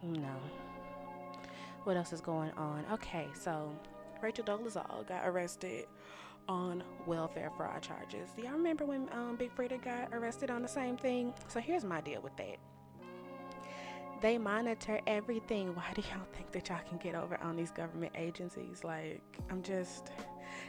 No. 0.03 0.36
What 1.83 1.98
else 1.98 2.13
is 2.13 2.21
going 2.21 2.51
on? 2.51 2.86
Okay, 2.91 3.27
so 3.33 3.71
Rachel 4.21 4.43
Dolezal 4.43 5.07
got 5.07 5.27
arrested 5.27 5.85
on 6.47 6.83
welfare 7.05 7.51
fraud 7.55 7.81
charges. 7.81 8.29
Do 8.35 8.41
y'all 8.41 8.53
remember 8.53 8.85
when 8.85 9.07
um, 9.13 9.35
Big 9.38 9.55
Freedia 9.55 9.81
got 9.81 10.09
arrested 10.11 10.49
on 10.49 10.61
the 10.61 10.67
same 10.67 10.97
thing? 10.97 11.33
So 11.47 11.59
here's 11.59 11.83
my 11.83 12.01
deal 12.01 12.21
with 12.21 12.35
that. 12.38 12.57
They 14.21 14.38
monitor 14.38 14.99
everything. 15.07 15.73
Why 15.75 15.91
do 15.93 16.01
y'all 16.01 16.27
think 16.33 16.51
that 16.51 16.67
y'all 16.67 16.79
can 16.89 16.97
get 16.97 17.15
over 17.15 17.41
on 17.41 17.55
these 17.55 17.71
government 17.71 18.11
agencies? 18.15 18.83
Like, 18.83 19.21
I'm 19.49 19.61
just. 19.63 20.11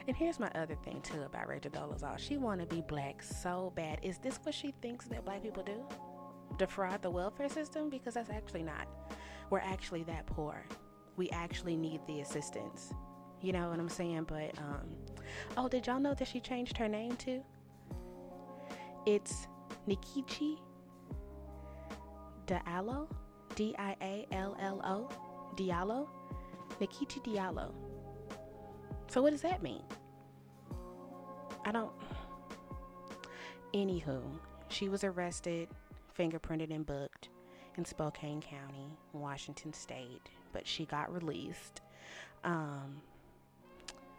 And 0.07 0.15
here's 0.15 0.39
my 0.39 0.49
other 0.55 0.75
thing 0.85 1.01
too 1.01 1.21
about 1.23 1.49
Rachel 1.49 1.71
Dolezal. 1.71 2.17
She 2.17 2.37
want 2.37 2.61
to 2.61 2.67
be 2.67 2.81
black 2.87 3.21
so 3.21 3.73
bad. 3.75 3.99
Is 4.03 4.19
this 4.19 4.39
what 4.43 4.55
she 4.55 4.73
thinks 4.81 5.05
that 5.07 5.25
black 5.25 5.43
people 5.43 5.63
do? 5.63 5.83
Defraud 6.57 7.01
the 7.01 7.09
welfare 7.09 7.49
system? 7.49 7.89
Because 7.89 8.13
that's 8.13 8.29
actually 8.29 8.63
not. 8.63 8.87
We're 9.49 9.59
actually 9.59 10.03
that 10.03 10.27
poor. 10.27 10.63
We 11.17 11.29
actually 11.31 11.75
need 11.75 11.99
the 12.07 12.21
assistance. 12.21 12.93
You 13.41 13.53
know 13.53 13.69
what 13.69 13.79
I'm 13.79 13.89
saying? 13.89 14.25
But 14.27 14.57
um, 14.59 14.87
Oh, 15.57 15.67
did 15.67 15.87
y'all 15.87 15.99
know 15.99 16.13
that 16.13 16.27
she 16.27 16.39
changed 16.39 16.77
her 16.77 16.87
name 16.87 17.15
too? 17.15 17.43
It's 19.05 19.47
Nikichi 19.87 20.57
Diallo, 22.47 23.07
D 23.55 23.75
I 23.77 23.95
A 24.01 24.27
L 24.31 24.55
L 24.59 24.81
O, 24.83 25.55
Diallo, 25.55 26.07
Nikichi 26.79 27.23
Diallo. 27.23 27.73
So, 29.07 29.21
what 29.21 29.31
does 29.31 29.41
that 29.41 29.61
mean? 29.61 29.83
I 31.65 31.71
don't. 31.71 31.91
Anywho, 33.73 34.21
she 34.69 34.89
was 34.89 35.03
arrested, 35.03 35.69
fingerprinted, 36.17 36.73
and 36.73 36.85
booked 36.85 37.29
in 37.77 37.85
Spokane 37.85 38.41
County, 38.41 38.97
Washington 39.13 39.73
State, 39.73 40.29
but 40.51 40.67
she 40.67 40.85
got 40.85 41.13
released. 41.13 41.81
Um, 42.43 43.01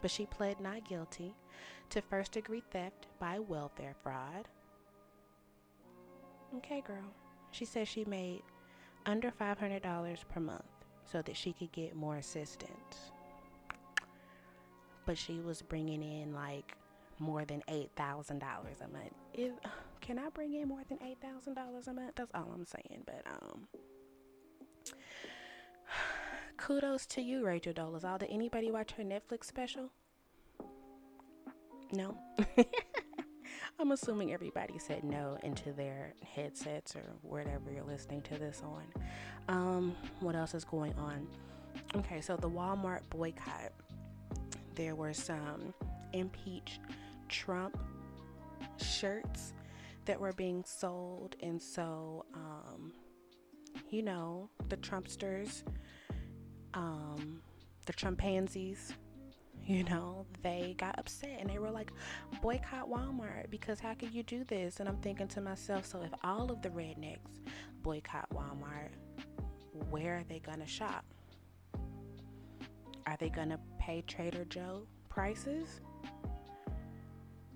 but 0.03 0.11
she 0.11 0.27
pled 0.27 0.61
not 0.61 0.87
guilty 0.87 1.33
to 1.89 2.03
first 2.03 2.33
degree 2.33 2.63
theft 2.71 3.07
by 3.19 3.39
welfare 3.39 3.95
fraud. 4.03 4.49
Okay, 6.57 6.83
girl. 6.83 7.15
She 7.53 7.65
said 7.65 7.89
she 7.89 8.05
made 8.05 8.43
under 9.07 9.31
$500 9.31 10.29
per 10.29 10.41
month 10.41 10.63
so 11.05 11.23
that 11.23 11.37
she 11.37 11.53
could 11.53 11.73
get 11.73 11.97
more 11.97 12.17
assistance. 12.17 13.13
But 15.07 15.17
she 15.17 15.39
was 15.39 15.63
bringing 15.63 16.03
in 16.03 16.35
like 16.35 16.77
more 17.19 17.45
than 17.45 17.63
$8,000 17.69 18.41
a 18.41 18.89
month. 18.89 19.15
If, 19.33 19.53
can 20.01 20.19
I 20.19 20.29
bring 20.31 20.55
in 20.55 20.69
more 20.69 20.83
than 20.89 20.99
$8,000 20.99 21.89
a 21.89 21.93
month? 21.93 22.13
That's 22.17 22.31
all 22.35 22.51
I'm 22.53 22.67
saying. 22.67 23.03
But, 23.07 23.23
um, 23.27 23.69
kudos 26.63 27.07
to 27.07 27.21
you, 27.21 27.45
Rachel 27.45 27.73
Dolezal. 27.73 28.21
Did 28.21 28.31
anybody 28.31 28.71
watch 28.71 28.93
her 28.93 29.03
Netflix 29.03 29.47
special? 29.47 29.91
No? 31.91 32.17
I'm 33.81 33.91
assuming 33.91 34.33
everybody 34.33 34.79
said 34.79 35.03
no 35.03 35.37
into 35.43 35.73
their 35.73 36.15
headsets 36.23 36.95
or 36.95 37.03
whatever 37.23 37.73
you're 37.75 37.83
listening 37.83 38.23
to 38.23 38.39
this 38.39 38.63
on. 38.65 38.85
Um, 39.49 39.97
what 40.21 40.37
else 40.37 40.55
is 40.55 40.65
going 40.65 40.95
on? 40.95 41.27
Okay, 41.97 42.21
so 42.21 42.37
the 42.37 42.49
Walmart 42.49 43.01
boycott. 43.11 43.73
There 44.77 44.95
were 44.95 45.13
some 45.13 45.75
impeach 46.13 46.79
Trump 47.29 47.77
shirts 48.77 49.53
that 50.05 50.21
were 50.21 50.33
being 50.33 50.63
sold, 50.65 51.35
and 51.43 51.61
so 51.61 52.25
um, 52.35 52.93
you 53.91 54.03
know 54.03 54.49
the 54.69 54.77
Trumpsters, 54.77 55.65
um, 56.75 57.41
the 57.87 57.93
chimpanzees, 57.93 58.95
you 59.65 59.85
know, 59.85 60.27
they 60.43 60.75
got 60.79 60.99
upset 60.99 61.39
and 61.41 61.49
they 61.49 61.59
were 61.59 61.71
like, 61.71 61.93
boycott 62.41 62.91
Walmart 62.91 63.51
because 63.51 63.79
how 63.81 63.95
could 63.95 64.13
you 64.13 64.23
do 64.23 64.45
this? 64.45 64.81
And 64.81 64.89
I'm 64.89 64.97
thinking 64.99 65.29
to 65.29 65.41
myself, 65.41 65.87
so 65.87 66.03
if 66.03 66.13
all 66.25 66.51
of 66.51 66.63
the 66.63 66.71
rednecks 66.71 67.19
boycott 67.83 68.29
Walmart, 68.33 68.91
where 69.91 70.19
are 70.19 70.25
they 70.29 70.41
gonna 70.41 70.67
shop? 70.67 71.05
Are 73.07 73.17
they 73.19 73.29
gonna 73.29 73.59
pay 73.79 74.03
Trader 74.07 74.45
Joe 74.45 74.87
prices? 75.09 75.81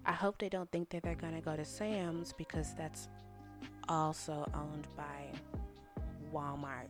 I 0.05 0.13
hope 0.13 0.39
they 0.39 0.49
don't 0.49 0.71
think 0.71 0.91
that 0.91 1.03
they're 1.03 1.15
gonna 1.15 1.41
go 1.41 1.57
to 1.57 1.65
Sam's 1.65 2.33
because 2.33 2.75
that's 2.75 3.09
also 3.89 4.49
owned 4.55 4.87
by 4.97 5.33
Walmart. 6.33 6.89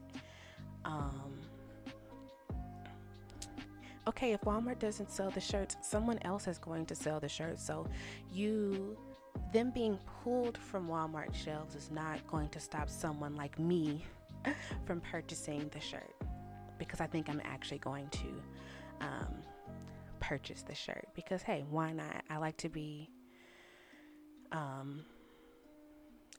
Um, 0.85 1.41
okay, 4.07 4.33
if 4.33 4.41
Walmart 4.43 4.79
doesn't 4.79 5.11
sell 5.11 5.31
the 5.31 5.41
shirts, 5.41 5.77
someone 5.81 6.19
else 6.23 6.47
is 6.47 6.59
going 6.59 6.87
to 6.87 6.95
sell 6.95 7.21
the 7.21 7.29
shirts. 7.29 7.65
So 7.65 7.87
you 8.33 8.97
them 9.53 9.71
being 9.71 9.99
pulled 10.23 10.57
from 10.57 10.89
Walmart 10.89 11.35
shelves 11.35 11.75
is 11.75 11.91
not 11.91 12.27
going 12.27 12.49
to 12.51 12.61
stop 12.61 12.89
someone 12.89 13.35
like 13.37 13.59
me 13.59 14.05
from 14.87 15.01
purchasing 15.01 15.69
the 15.73 15.81
shirt 15.81 16.15
because 16.79 17.01
I 17.01 17.07
think 17.07 17.29
I'm 17.29 17.41
actually 17.45 17.79
going 17.79 18.09
to 18.11 18.43
um, 19.03 19.35
purchase 20.21 20.63
the 20.63 20.75
shirt 20.75 21.07
because 21.15 21.43
hey, 21.43 21.65
why 21.71 21.93
not? 21.93 22.25
I 22.31 22.39
like 22.39 22.57
to 22.59 22.69
be 22.69 23.11
um, 24.53 25.05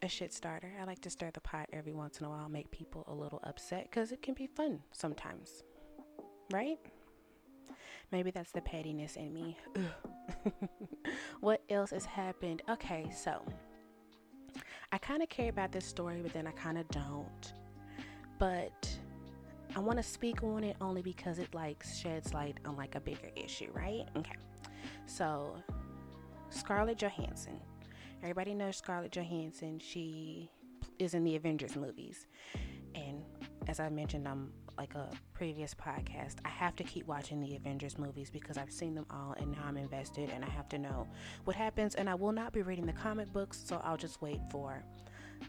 a 0.01 0.07
shit 0.07 0.33
starter. 0.33 0.71
I 0.79 0.85
like 0.85 1.01
to 1.01 1.09
stir 1.09 1.31
the 1.33 1.41
pot 1.41 1.69
every 1.73 1.93
once 1.93 2.19
in 2.19 2.25
a 2.25 2.29
while, 2.29 2.49
make 2.49 2.71
people 2.71 3.03
a 3.07 3.13
little 3.13 3.39
upset 3.43 3.87
because 3.89 4.11
it 4.11 4.21
can 4.21 4.33
be 4.33 4.47
fun 4.47 4.79
sometimes, 4.91 5.63
right? 6.51 6.79
Maybe 8.11 8.31
that's 8.31 8.51
the 8.51 8.61
pettiness 8.61 9.15
in 9.15 9.33
me. 9.33 9.57
what 11.41 11.61
else 11.69 11.91
has 11.91 12.05
happened? 12.05 12.61
Okay, 12.69 13.09
so 13.15 13.41
I 14.91 14.97
kind 14.97 15.21
of 15.21 15.29
care 15.29 15.49
about 15.49 15.71
this 15.71 15.85
story, 15.85 16.21
but 16.21 16.33
then 16.33 16.47
I 16.47 16.51
kind 16.51 16.77
of 16.77 16.87
don't. 16.89 17.53
But 18.39 18.89
I 19.75 19.79
want 19.79 19.97
to 19.97 20.03
speak 20.03 20.43
on 20.43 20.63
it 20.63 20.77
only 20.79 21.01
because 21.01 21.39
it 21.39 21.53
like 21.53 21.83
sheds 21.83 22.33
light 22.33 22.57
on 22.65 22.77
like 22.77 22.95
a 22.95 22.99
bigger 22.99 23.29
issue, 23.35 23.69
right? 23.73 24.05
Okay. 24.15 24.35
So, 25.05 25.55
Scarlett 26.49 26.97
Johansson. 26.97 27.59
Everybody 28.21 28.53
knows 28.53 28.77
Scarlett 28.77 29.11
Johansson. 29.11 29.79
She 29.79 30.49
is 30.99 31.13
in 31.13 31.23
the 31.23 31.35
Avengers 31.35 31.75
movies. 31.75 32.27
And 32.95 33.21
as 33.67 33.79
I 33.79 33.89
mentioned, 33.89 34.27
I'm 34.27 34.51
like 34.77 34.95
a 34.95 35.09
previous 35.33 35.73
podcast, 35.73 36.35
I 36.45 36.49
have 36.49 36.75
to 36.77 36.83
keep 36.83 37.07
watching 37.07 37.39
the 37.39 37.55
Avengers 37.55 37.97
movies 37.97 38.29
because 38.29 38.57
I've 38.57 38.71
seen 38.71 38.95
them 38.95 39.05
all 39.09 39.35
and 39.37 39.51
now 39.51 39.63
I'm 39.65 39.77
invested 39.77 40.29
and 40.33 40.45
I 40.45 40.49
have 40.49 40.69
to 40.69 40.77
know 40.77 41.07
what 41.45 41.55
happens. 41.55 41.95
And 41.95 42.09
I 42.09 42.15
will 42.15 42.31
not 42.31 42.53
be 42.53 42.61
reading 42.61 42.85
the 42.85 42.93
comic 42.93 43.31
books, 43.33 43.61
so 43.65 43.81
I'll 43.83 43.97
just 43.97 44.21
wait 44.21 44.39
for 44.51 44.83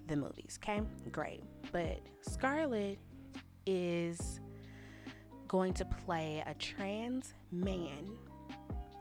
the 0.06 0.16
movies. 0.16 0.58
Okay, 0.62 0.82
great. 1.12 1.44
But 1.73 2.00
Scarlett 2.23 2.99
is 3.66 4.40
going 5.47 5.75
to 5.75 5.85
play 5.85 6.42
a 6.47 6.54
trans 6.54 7.35
man 7.50 8.16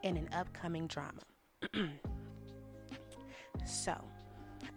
in 0.04 0.18
an 0.18 0.30
upcoming 0.34 0.88
drama. 0.88 1.22
so, 3.66 3.96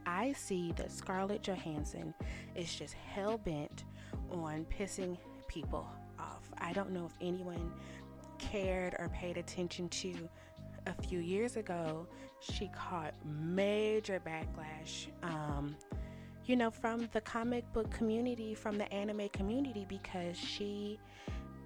I 0.07 0.33
see 0.33 0.73
that 0.73 0.91
Scarlett 0.91 1.43
Johansson 1.43 2.15
is 2.57 2.75
just 2.75 2.95
hell 2.95 3.39
bent 3.39 3.85
on 4.31 4.67
pissing 4.77 5.17
people 5.51 5.85
off. 6.17 6.49
I 6.59 6.73
don't 6.73 6.93
know 6.93 7.07
if 7.07 7.15
anyone 7.21 7.73
cared 8.39 8.95
or 9.01 9.09
paid 9.09 9.37
attention 9.37 9.89
to 9.89 10.15
a 10.87 10.95
few 11.03 11.19
years 11.19 11.57
ago, 11.57 12.07
she 12.39 12.69
caught 12.69 13.15
major 13.27 14.23
backlash, 14.25 15.09
um, 15.25 15.77
you 16.47 16.55
know, 16.55 16.71
from 16.71 17.09
the 17.13 17.21
comic 17.21 17.71
book 17.73 17.91
community, 17.91 18.55
from 18.55 18.79
the 18.79 18.91
anime 18.93 19.29
community, 19.31 19.85
because 19.89 20.37
she 20.39 20.99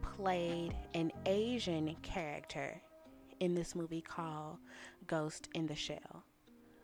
played 0.03 0.75
an 0.95 1.13
Asian 1.27 1.95
character 2.03 2.81
in 3.41 3.55
this 3.55 3.75
movie 3.75 4.01
called 4.01 4.57
Ghost 5.07 5.49
in 5.55 5.67
the 5.67 5.77
Shell. 5.77 6.25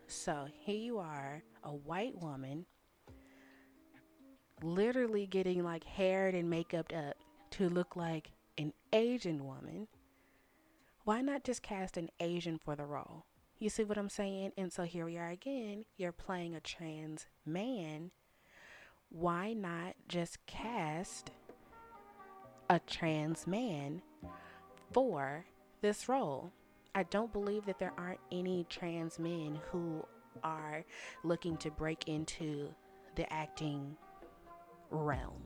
So 0.07 0.45
here 0.59 0.75
you 0.75 0.99
are, 0.99 1.41
a 1.63 1.69
white 1.69 2.15
woman 2.21 2.65
literally 4.63 5.25
getting 5.25 5.63
like 5.63 5.83
haired 5.83 6.35
and 6.35 6.51
makeuped 6.51 6.95
up 6.95 7.15
to 7.51 7.69
look 7.69 7.95
like 7.95 8.31
an 8.57 8.73
Asian 8.93 9.45
woman, 9.45 9.87
why 11.03 11.21
not 11.21 11.43
just 11.43 11.63
cast 11.63 11.97
an 11.97 12.09
Asian 12.19 12.57
for 12.57 12.75
the 12.75 12.85
role? 12.85 13.25
You 13.59 13.69
see 13.69 13.83
what 13.83 13.97
I'm 13.97 14.09
saying? 14.09 14.53
And 14.57 14.71
so 14.73 14.83
here 14.83 15.05
we 15.05 15.17
are 15.17 15.29
again. 15.29 15.85
You're 15.97 16.11
playing 16.11 16.55
a 16.55 16.59
trans 16.59 17.27
man. 17.45 18.11
Why 19.09 19.53
not 19.53 19.95
just 20.07 20.45
cast 20.45 21.31
a 22.69 22.79
trans 22.79 23.45
man 23.45 24.01
for 24.91 25.45
this 25.81 26.09
role? 26.09 26.51
I 26.95 27.03
don't 27.03 27.31
believe 27.31 27.65
that 27.65 27.79
there 27.79 27.93
aren't 27.97 28.19
any 28.31 28.65
trans 28.69 29.19
men 29.19 29.59
who 29.69 30.05
are 30.43 30.83
looking 31.23 31.57
to 31.57 31.71
break 31.71 32.07
into 32.07 32.73
the 33.15 33.31
acting 33.31 33.95
realm. 34.91 35.41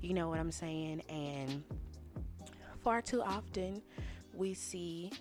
You 0.00 0.14
know 0.14 0.28
what 0.28 0.38
I'm 0.38 0.50
saying? 0.50 1.02
And 1.08 1.62
far 2.82 3.02
too 3.02 3.22
often 3.22 3.82
we 4.34 4.54
see 4.54 5.12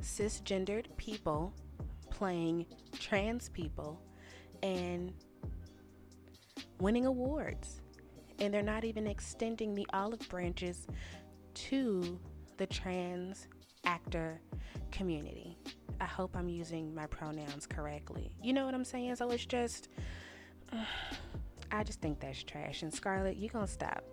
cisgendered 0.00 0.86
people 0.96 1.52
playing 2.10 2.66
trans 2.98 3.48
people 3.48 4.00
and 4.62 5.12
winning 6.80 7.06
awards. 7.06 7.80
And 8.38 8.52
they're 8.52 8.62
not 8.62 8.84
even 8.84 9.06
extending 9.06 9.74
the 9.74 9.86
olive 9.92 10.28
branches 10.28 10.86
to 11.54 12.18
the 12.56 12.66
trans 12.66 13.46
actor 13.84 14.40
community. 14.90 15.56
I 16.00 16.06
hope 16.06 16.36
I'm 16.36 16.48
using 16.48 16.94
my 16.94 17.06
pronouns 17.06 17.66
correctly. 17.66 18.32
You 18.42 18.52
know 18.52 18.64
what 18.64 18.74
I'm 18.74 18.84
saying? 18.84 19.16
So 19.16 19.30
it's 19.30 19.46
just. 19.46 19.88
I 21.72 21.82
just 21.82 22.00
think 22.00 22.20
that's 22.20 22.42
trash. 22.42 22.82
And 22.82 22.92
Scarlett, 22.92 23.36
you 23.36 23.48
gonna 23.48 23.66
stop. 23.66 24.04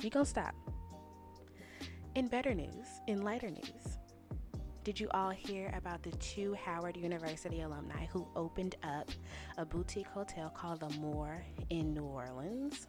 You 0.00 0.10
gonna 0.10 0.24
stop. 0.24 0.54
In 2.14 2.26
better 2.28 2.54
news, 2.54 2.86
in 3.06 3.22
lighter 3.22 3.50
news, 3.50 3.98
Did 4.84 5.00
you 5.00 5.08
all 5.12 5.30
hear 5.30 5.74
about 5.76 6.04
the 6.04 6.12
two 6.18 6.54
Howard 6.64 6.96
University 6.96 7.62
alumni 7.62 8.06
who 8.06 8.24
opened 8.36 8.76
up 8.84 9.10
a 9.58 9.66
boutique 9.66 10.06
hotel 10.06 10.48
called 10.48 10.78
The 10.78 10.90
Moor 11.00 11.44
in 11.70 11.92
New 11.92 12.04
Orleans? 12.04 12.86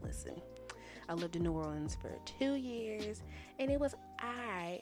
Listen, 0.00 0.40
I 1.08 1.14
lived 1.14 1.34
in 1.34 1.42
New 1.42 1.50
Orleans 1.50 1.96
for 2.00 2.12
two 2.24 2.54
years 2.54 3.24
and 3.58 3.68
it 3.68 3.80
was 3.80 3.96
I 4.20 4.78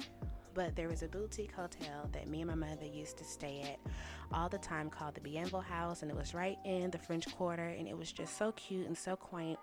but 0.58 0.74
there 0.74 0.88
was 0.88 1.04
a 1.04 1.06
boutique 1.06 1.52
hotel 1.52 2.10
that 2.10 2.26
me 2.26 2.40
and 2.40 2.50
my 2.50 2.56
mother 2.56 2.84
used 2.84 3.16
to 3.16 3.22
stay 3.22 3.62
at 3.62 3.78
all 4.36 4.48
the 4.48 4.58
time 4.58 4.90
called 4.90 5.14
the 5.14 5.20
Bienville 5.20 5.60
House, 5.60 6.02
and 6.02 6.10
it 6.10 6.16
was 6.16 6.34
right 6.34 6.58
in 6.64 6.90
the 6.90 6.98
French 6.98 7.32
Quarter, 7.36 7.68
and 7.78 7.86
it 7.86 7.96
was 7.96 8.10
just 8.10 8.36
so 8.36 8.50
cute 8.50 8.88
and 8.88 8.98
so 8.98 9.14
quaint. 9.14 9.56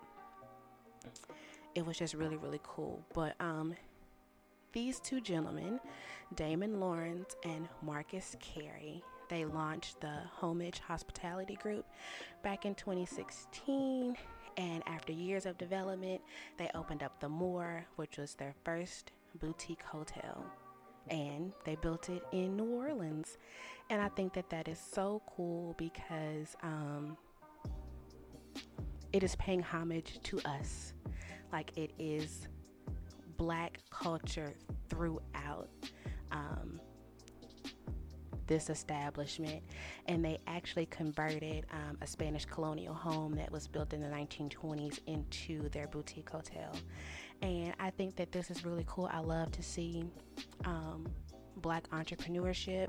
It 1.74 1.84
was 1.84 1.98
just 1.98 2.14
really, 2.14 2.38
really 2.38 2.60
cool. 2.62 3.04
But 3.12 3.34
um, 3.40 3.74
these 4.72 4.98
two 4.98 5.20
gentlemen, 5.20 5.80
Damon 6.34 6.80
Lawrence 6.80 7.36
and 7.44 7.68
Marcus 7.82 8.34
Carey, 8.40 9.04
they 9.28 9.44
launched 9.44 10.00
the 10.00 10.20
Homage 10.40 10.78
Hospitality 10.78 11.56
Group 11.56 11.84
back 12.42 12.64
in 12.64 12.74
2016. 12.74 14.16
And 14.56 14.82
after 14.86 15.12
years 15.12 15.44
of 15.44 15.58
development, 15.58 16.22
they 16.56 16.70
opened 16.74 17.02
up 17.02 17.20
the 17.20 17.28
Moor, 17.28 17.84
which 17.96 18.16
was 18.16 18.32
their 18.32 18.54
first 18.64 19.12
boutique 19.38 19.82
hotel 19.82 20.46
and 21.10 21.52
they 21.64 21.76
built 21.76 22.08
it 22.08 22.22
in 22.32 22.56
New 22.56 22.64
Orleans. 22.64 23.38
And 23.90 24.00
I 24.00 24.08
think 24.08 24.32
that 24.34 24.50
that 24.50 24.68
is 24.68 24.78
so 24.78 25.22
cool 25.36 25.74
because 25.78 26.56
um, 26.62 27.16
it 29.12 29.22
is 29.22 29.36
paying 29.36 29.62
homage 29.62 30.18
to 30.24 30.40
us. 30.44 30.92
Like 31.52 31.76
it 31.76 31.92
is 31.98 32.48
black 33.36 33.80
culture 33.90 34.54
throughout 34.88 35.68
um, 36.32 36.80
this 38.46 38.70
establishment. 38.70 39.62
And 40.06 40.24
they 40.24 40.38
actually 40.46 40.86
converted 40.86 41.66
um, 41.72 41.98
a 42.00 42.06
Spanish 42.06 42.44
colonial 42.44 42.94
home 42.94 43.34
that 43.36 43.50
was 43.50 43.66
built 43.68 43.92
in 43.92 44.00
the 44.00 44.08
1920s 44.08 45.00
into 45.06 45.68
their 45.70 45.86
boutique 45.86 46.30
hotel. 46.30 46.72
And 47.42 47.74
I 47.78 47.90
think 47.90 48.16
that 48.16 48.32
this 48.32 48.50
is 48.50 48.64
really 48.64 48.84
cool. 48.86 49.10
I 49.12 49.20
love 49.20 49.52
to 49.52 49.62
see 49.62 50.04
um, 50.64 51.06
black 51.56 51.88
entrepreneurship, 51.90 52.88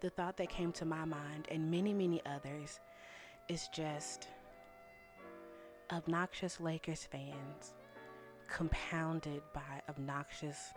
the 0.00 0.10
thought 0.10 0.36
that 0.36 0.48
came 0.48 0.72
to 0.72 0.84
my 0.84 1.04
mind 1.04 1.48
and 1.50 1.70
many, 1.70 1.92
many 1.92 2.20
others 2.26 2.80
is 3.48 3.68
just 3.74 4.28
obnoxious 5.92 6.60
Lakers 6.60 7.04
fans 7.10 7.74
compounded 8.48 9.42
by 9.52 9.80
obnoxious 9.88 10.72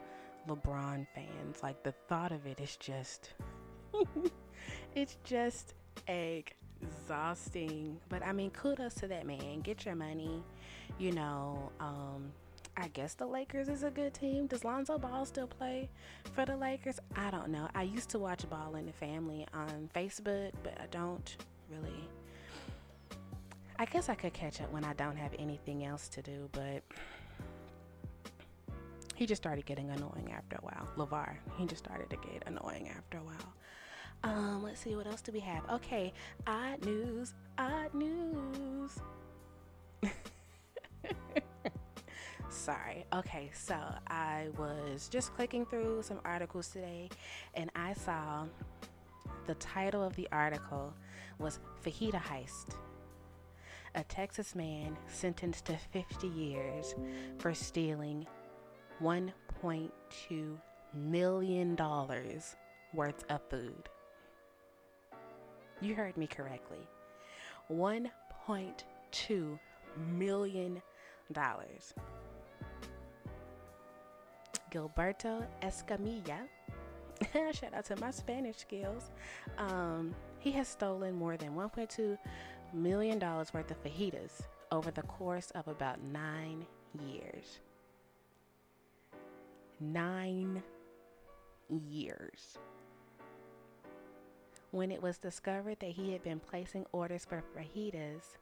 LeBron 0.48 1.06
fans. 1.14 1.62
Like 1.62 1.84
the 1.84 1.94
thought 2.08 2.32
of 2.32 2.46
it 2.46 2.60
is 2.60 2.78
just 2.78 3.34
it's 4.96 5.18
just 5.24 5.74
exhausting. 6.82 7.98
But 8.10 8.26
I 8.26 8.32
mean 8.32 8.52
kudos 8.52 8.96
to 8.96 9.08
that 9.08 9.26
man. 9.26 9.62
Get 9.62 9.86
your 9.86 9.96
money. 9.96 10.44
You 10.98 11.12
know, 11.12 11.72
um 11.80 12.32
I 12.80 12.90
guess 12.90 13.16
the 13.16 13.26
Lakers 13.26 13.70
is 13.70 13.84
a 13.84 13.90
good 13.90 14.14
team. 14.14 14.46
Does 14.46 14.64
Lonzo 14.64 15.00
Ball 15.00 15.26
still 15.26 15.48
play 15.48 15.90
for 16.34 16.46
the 16.46 16.56
Lakers? 16.56 17.00
I 17.16 17.32
don't 17.32 17.50
know. 17.50 17.68
I 17.74 17.82
used 17.84 18.10
to 18.10 18.20
watch 18.20 18.48
Ball 18.50 18.76
in 18.76 18.86
the 18.86 18.94
Family 18.94 19.48
on 19.54 19.90
Facebook, 19.96 20.52
but 20.64 20.80
I 20.80 20.86
don't 20.92 21.38
really 21.72 22.08
I 23.80 23.86
guess 23.86 24.10
I 24.10 24.16
could 24.16 24.34
catch 24.34 24.60
up 24.60 24.72
when 24.72 24.84
I 24.84 24.94
don't 24.94 25.18
have 25.18 25.34
anything 25.38 25.86
else 25.86 26.08
to 26.10 26.22
do, 26.24 26.50
but 26.52 26.82
he 29.14 29.28
just 29.28 29.42
started 29.42 29.66
getting 29.66 29.90
annoying 29.92 30.34
after 30.36 30.58
a 30.58 30.66
while. 30.66 30.88
LaVar, 30.98 31.36
he 31.58 31.66
just 31.66 31.84
started 31.84 32.10
to 32.10 32.18
get 32.18 32.44
annoying 32.48 32.90
after 32.90 33.20
a 33.20 33.24
while. 33.24 33.54
Um, 34.24 34.64
let's 34.64 34.82
see, 34.82 34.96
what 34.96 35.08
else 35.08 35.22
do 35.22 35.32
we 35.32 35.40
have? 35.40 35.64
Okay, 35.70 36.14
odd 36.46 36.84
news, 36.86 37.34
odd 37.58 37.94
news. 37.94 39.00
Sorry. 42.50 43.06
Okay, 43.14 43.52
so 43.54 43.78
I 44.08 44.48
was 44.58 45.10
just 45.10 45.34
clicking 45.36 45.66
through 45.66 46.02
some 46.02 46.20
articles 46.26 46.70
today 46.70 47.10
and 47.54 47.70
I 47.76 47.94
saw 47.94 48.46
the 49.46 49.56
title 49.56 50.04
of 50.04 50.16
the 50.16 50.28
article 50.32 50.94
was 51.40 51.60
Fajita 51.84 52.22
Heist 52.22 52.76
a 53.98 54.04
Texas 54.04 54.54
man 54.54 54.96
sentenced 55.08 55.66
to 55.66 55.76
50 55.76 56.28
years 56.28 56.94
for 57.40 57.54
stealing 57.54 58.28
$1.2 59.02 60.58
million 60.94 61.76
worth 62.94 63.24
of 63.30 63.42
food. 63.50 63.90
You 65.82 65.96
heard 65.96 66.18
me 66.18 66.28
correctly. 66.28 66.88
$1.2 67.72 69.60
million. 70.16 70.82
Gilberto 74.72 75.46
Escamilla, 75.62 76.40
shout 77.54 77.74
out 77.74 77.86
to 77.86 77.96
my 78.00 78.12
Spanish 78.12 78.58
skills, 78.58 79.12
um, 79.58 80.14
he 80.40 80.52
has 80.52 80.68
stolen 80.68 81.16
more 81.16 81.38
than 81.38 81.54
1.2 81.56 82.18
million 82.74 83.18
dollars 83.20 83.54
worth 83.54 83.72
of 83.72 83.82
fajitas 83.84 84.42
over 84.72 84.92
the 84.92 85.02
course 85.04 85.52
of 85.52 85.68
about 85.68 86.02
nine 86.04 86.66
years. 87.08 87.60
Nine 89.80 90.62
years. 91.70 92.58
When 94.78 94.92
it 94.92 95.02
was 95.02 95.18
discovered 95.18 95.80
that 95.80 95.90
he 95.90 96.12
had 96.12 96.22
been 96.22 96.40
placing 96.40 96.86
orders 96.92 97.26
for 97.26 97.42
fajitas 97.58 98.38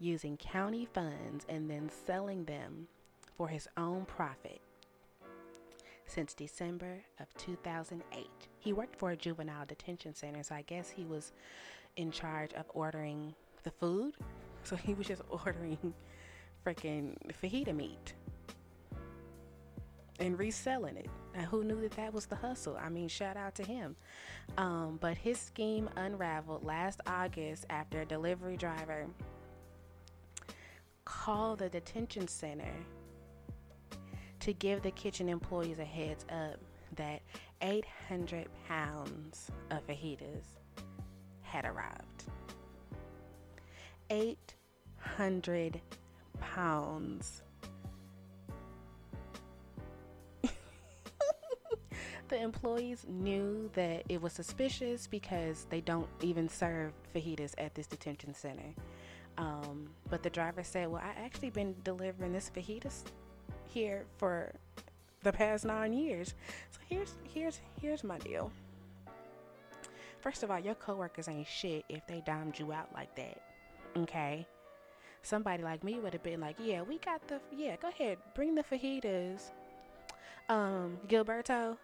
using 0.00 0.36
county 0.36 0.84
funds 0.84 1.46
and 1.48 1.70
then 1.70 1.88
selling 2.04 2.44
them 2.44 2.88
for 3.36 3.46
his 3.46 3.68
own 3.76 4.04
profit 4.04 4.60
since 6.06 6.34
December 6.34 7.04
of 7.20 7.32
2008. 7.38 8.26
He 8.58 8.72
worked 8.72 8.96
for 8.96 9.12
a 9.12 9.16
juvenile 9.16 9.64
detention 9.64 10.12
center, 10.12 10.42
so 10.42 10.56
I 10.56 10.62
guess 10.62 10.90
he 10.90 11.04
was 11.04 11.30
in 11.94 12.10
charge 12.10 12.52
of 12.54 12.64
ordering 12.74 13.32
the 13.62 13.70
food. 13.70 14.14
So 14.64 14.74
he 14.74 14.92
was 14.92 15.06
just 15.06 15.22
ordering 15.30 15.94
freaking 16.66 17.14
fajita 17.40 17.76
meat 17.76 18.12
and 20.18 20.36
reselling 20.36 20.96
it. 20.96 21.10
And 21.36 21.44
who 21.44 21.62
knew 21.64 21.82
that 21.82 21.92
that 21.92 22.14
was 22.14 22.24
the 22.24 22.36
hustle? 22.36 22.78
I 22.82 22.88
mean, 22.88 23.08
shout 23.08 23.36
out 23.36 23.54
to 23.56 23.62
him. 23.62 23.94
Um, 24.56 24.98
but 25.00 25.18
his 25.18 25.38
scheme 25.38 25.90
unraveled 25.96 26.64
last 26.64 27.00
August 27.06 27.66
after 27.68 28.00
a 28.00 28.06
delivery 28.06 28.56
driver 28.56 29.06
called 31.04 31.58
the 31.58 31.68
detention 31.68 32.26
center 32.26 32.72
to 34.40 34.52
give 34.54 34.82
the 34.82 34.90
kitchen 34.92 35.28
employees 35.28 35.78
a 35.78 35.84
heads 35.84 36.24
up 36.30 36.58
that 36.96 37.20
800 37.60 38.48
pounds 38.66 39.50
of 39.70 39.86
fajitas 39.86 40.44
had 41.42 41.66
arrived. 41.66 42.24
800 44.08 45.82
pounds. 46.40 47.42
The 52.28 52.40
employees 52.40 53.04
knew 53.08 53.70
that 53.74 54.04
it 54.08 54.20
was 54.20 54.32
suspicious 54.32 55.06
because 55.06 55.66
they 55.70 55.80
don't 55.80 56.08
even 56.22 56.48
serve 56.48 56.92
fajitas 57.14 57.54
at 57.58 57.74
this 57.74 57.86
detention 57.86 58.34
center. 58.34 58.74
Um, 59.38 59.90
but 60.08 60.22
the 60.22 60.30
driver 60.30 60.62
said, 60.62 60.88
"Well, 60.88 61.02
I 61.02 61.20
actually 61.24 61.50
been 61.50 61.74
delivering 61.84 62.32
this 62.32 62.50
fajitas 62.54 63.04
here 63.66 64.04
for 64.16 64.52
the 65.22 65.32
past 65.32 65.64
nine 65.64 65.92
years. 65.92 66.34
So 66.70 66.78
here's 66.88 67.14
here's 67.24 67.60
here's 67.80 68.04
my 68.04 68.18
deal. 68.18 68.50
First 70.20 70.42
of 70.42 70.50
all, 70.50 70.58
your 70.58 70.74
coworkers 70.74 71.28
ain't 71.28 71.46
shit 71.46 71.84
if 71.88 72.06
they 72.06 72.22
dimed 72.24 72.58
you 72.58 72.72
out 72.72 72.92
like 72.94 73.14
that. 73.16 73.40
Okay. 73.96 74.46
Somebody 75.22 75.62
like 75.62 75.82
me 75.82 75.98
would 75.98 76.12
have 76.12 76.22
been 76.22 76.40
like, 76.40 76.56
yeah, 76.60 76.82
we 76.82 76.98
got 76.98 77.26
the 77.28 77.40
yeah, 77.54 77.76
go 77.76 77.88
ahead, 77.88 78.18
bring 78.34 78.54
the 78.54 78.62
fajitas. 78.62 79.50
Um, 80.48 80.98
Gilberto. 81.08 81.76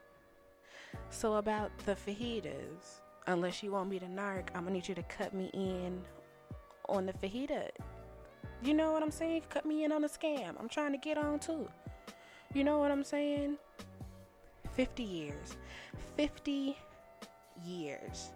So 1.11 1.35
about 1.35 1.70
the 1.85 1.94
fajitas, 1.94 3.00
unless 3.26 3.62
you 3.62 3.72
want 3.72 3.90
me 3.90 3.98
to 3.98 4.07
narc, 4.07 4.48
I'm 4.55 4.64
gonna 4.64 4.72
need 4.72 4.88
you 4.88 4.94
to 4.94 5.02
cut 5.05 5.35
me 5.35 5.50
in 5.52 6.02
on 6.88 7.07
the 7.07 7.12
fajita. 7.12 7.68
You 8.62 8.74
know 8.74 8.92
what 8.92 9.02
I'm 9.02 9.11
saying? 9.11 9.42
Cut 9.50 9.66
me 9.66 9.85
in 9.85 9.92
on 9.92 10.02
the 10.02 10.09
scam. 10.09 10.55
I'm 10.59 10.68
trying 10.68 10.92
to 10.92 10.98
get 10.98 11.18
on 11.18 11.38
too. 11.38 11.68
You 12.55 12.64
know 12.64 12.78
what 12.78 12.90
I'm 12.90 13.05
saying? 13.05 13.57
50 14.74 15.02
years. 15.02 15.57
50 16.16 16.76
years. 17.64 18.31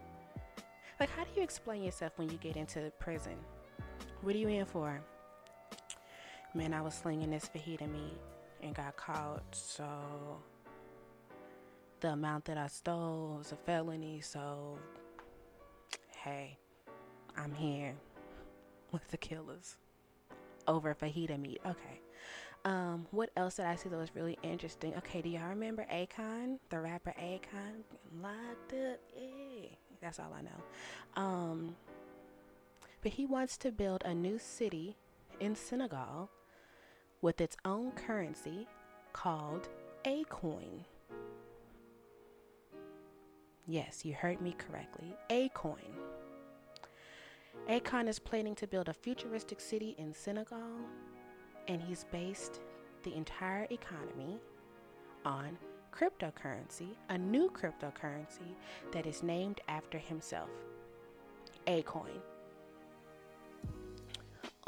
Like, 0.99 1.11
how 1.11 1.25
do 1.25 1.31
you 1.37 1.43
explain 1.43 1.83
yourself 1.83 2.13
when 2.17 2.31
you 2.31 2.39
get 2.39 2.57
into 2.57 2.91
prison? 2.99 3.37
What 4.23 4.35
are 4.35 4.39
you 4.39 4.49
in 4.49 4.65
for? 4.65 5.01
Man, 6.55 6.73
I 6.73 6.81
was 6.81 6.95
slinging 6.95 7.31
this 7.31 7.51
fajita 7.55 7.91
meat 7.91 8.19
and 8.63 8.75
got 8.75 8.97
caught, 8.97 9.45
so 9.53 9.85
the 12.01 12.09
amount 12.09 12.45
that 12.47 12.59
I 12.59 12.67
stole 12.67 13.37
was 13.39 13.53
a 13.53 13.57
felony, 13.57 14.21
so 14.21 14.79
hey, 16.17 16.59
I'm 17.37 17.55
here 17.55 17.95
with 18.93 19.07
the 19.11 19.17
killers 19.17 19.77
over 20.67 20.95
fajita 20.95 21.41
meat. 21.41 21.61
Okay. 21.65 22.01
Um, 22.65 23.07
what 23.13 23.31
else 23.37 23.57
did 23.57 23.67
I 23.67 23.77
see 23.77 23.89
that 23.89 23.97
was 23.97 24.15
really 24.17 24.37
interesting? 24.43 24.93
Okay, 24.97 25.23
do 25.23 25.29
y'all 25.29 25.49
remember 25.51 25.87
Akon, 25.93 26.59
the 26.69 26.81
rapper 26.81 27.15
Akon? 27.17 27.85
Locked 28.21 28.73
up, 28.73 28.99
yeah. 29.17 29.69
That's 30.01 30.19
all 30.19 30.35
I 30.37 30.43
know. 30.43 31.23
Um, 31.23 31.77
but 33.03 33.13
he 33.13 33.25
wants 33.25 33.57
to 33.59 33.71
build 33.71 34.03
a 34.05 34.13
new 34.13 34.39
city 34.39 34.97
in 35.39 35.55
Senegal 35.55 36.29
with 37.23 37.41
its 37.41 37.57
own 37.65 37.93
currency 37.93 38.67
called 39.13 39.69
Akoin. 40.05 40.85
Yes, 43.67 44.05
you 44.05 44.15
heard 44.15 44.41
me 44.41 44.55
correctly. 44.57 45.15
Akoin. 45.31 45.95
Akon 47.69 48.09
is 48.09 48.21
planning 48.21 48.55
to 48.55 48.67
build 48.67 48.89
a 48.89 48.93
futuristic 48.95 49.61
city 49.61 49.97
in 49.99 50.15
Senegal 50.15 50.59
and 51.67 51.83
he's 51.83 52.05
based 52.13 52.61
the 53.03 53.15
entire 53.15 53.67
economy 53.71 54.39
on 55.25 55.59
cryptocurrency, 55.93 56.89
a 57.09 57.19
new 57.19 57.51
cryptocurrency 57.51 58.55
that 58.93 59.07
is 59.07 59.23
named 59.23 59.61
after 59.67 59.99
himself, 59.99 60.51
Akoin. 61.67 62.21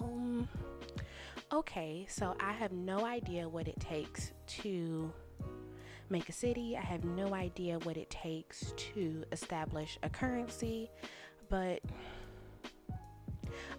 Um, 0.00 0.48
okay, 1.52 2.06
so 2.08 2.34
I 2.40 2.52
have 2.52 2.72
no 2.72 3.04
idea 3.04 3.48
what 3.48 3.68
it 3.68 3.78
takes 3.78 4.32
to 4.62 5.12
make 6.10 6.28
a 6.28 6.32
city. 6.32 6.76
I 6.76 6.82
have 6.82 7.04
no 7.04 7.34
idea 7.34 7.78
what 7.80 7.96
it 7.96 8.10
takes 8.10 8.72
to 8.76 9.24
establish 9.32 9.98
a 10.02 10.08
currency, 10.08 10.90
but 11.48 11.80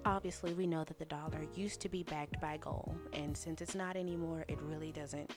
obviously 0.05 0.53
we 0.53 0.67
know 0.67 0.83
that 0.83 0.97
the 0.99 1.05
dollar 1.05 1.41
used 1.55 1.81
to 1.81 1.89
be 1.89 2.03
backed 2.03 2.39
by 2.41 2.57
gold 2.57 2.95
and 3.13 3.35
since 3.35 3.61
it's 3.61 3.75
not 3.75 3.95
anymore 3.95 4.45
it 4.47 4.57
really 4.61 4.91
doesn't 4.91 5.35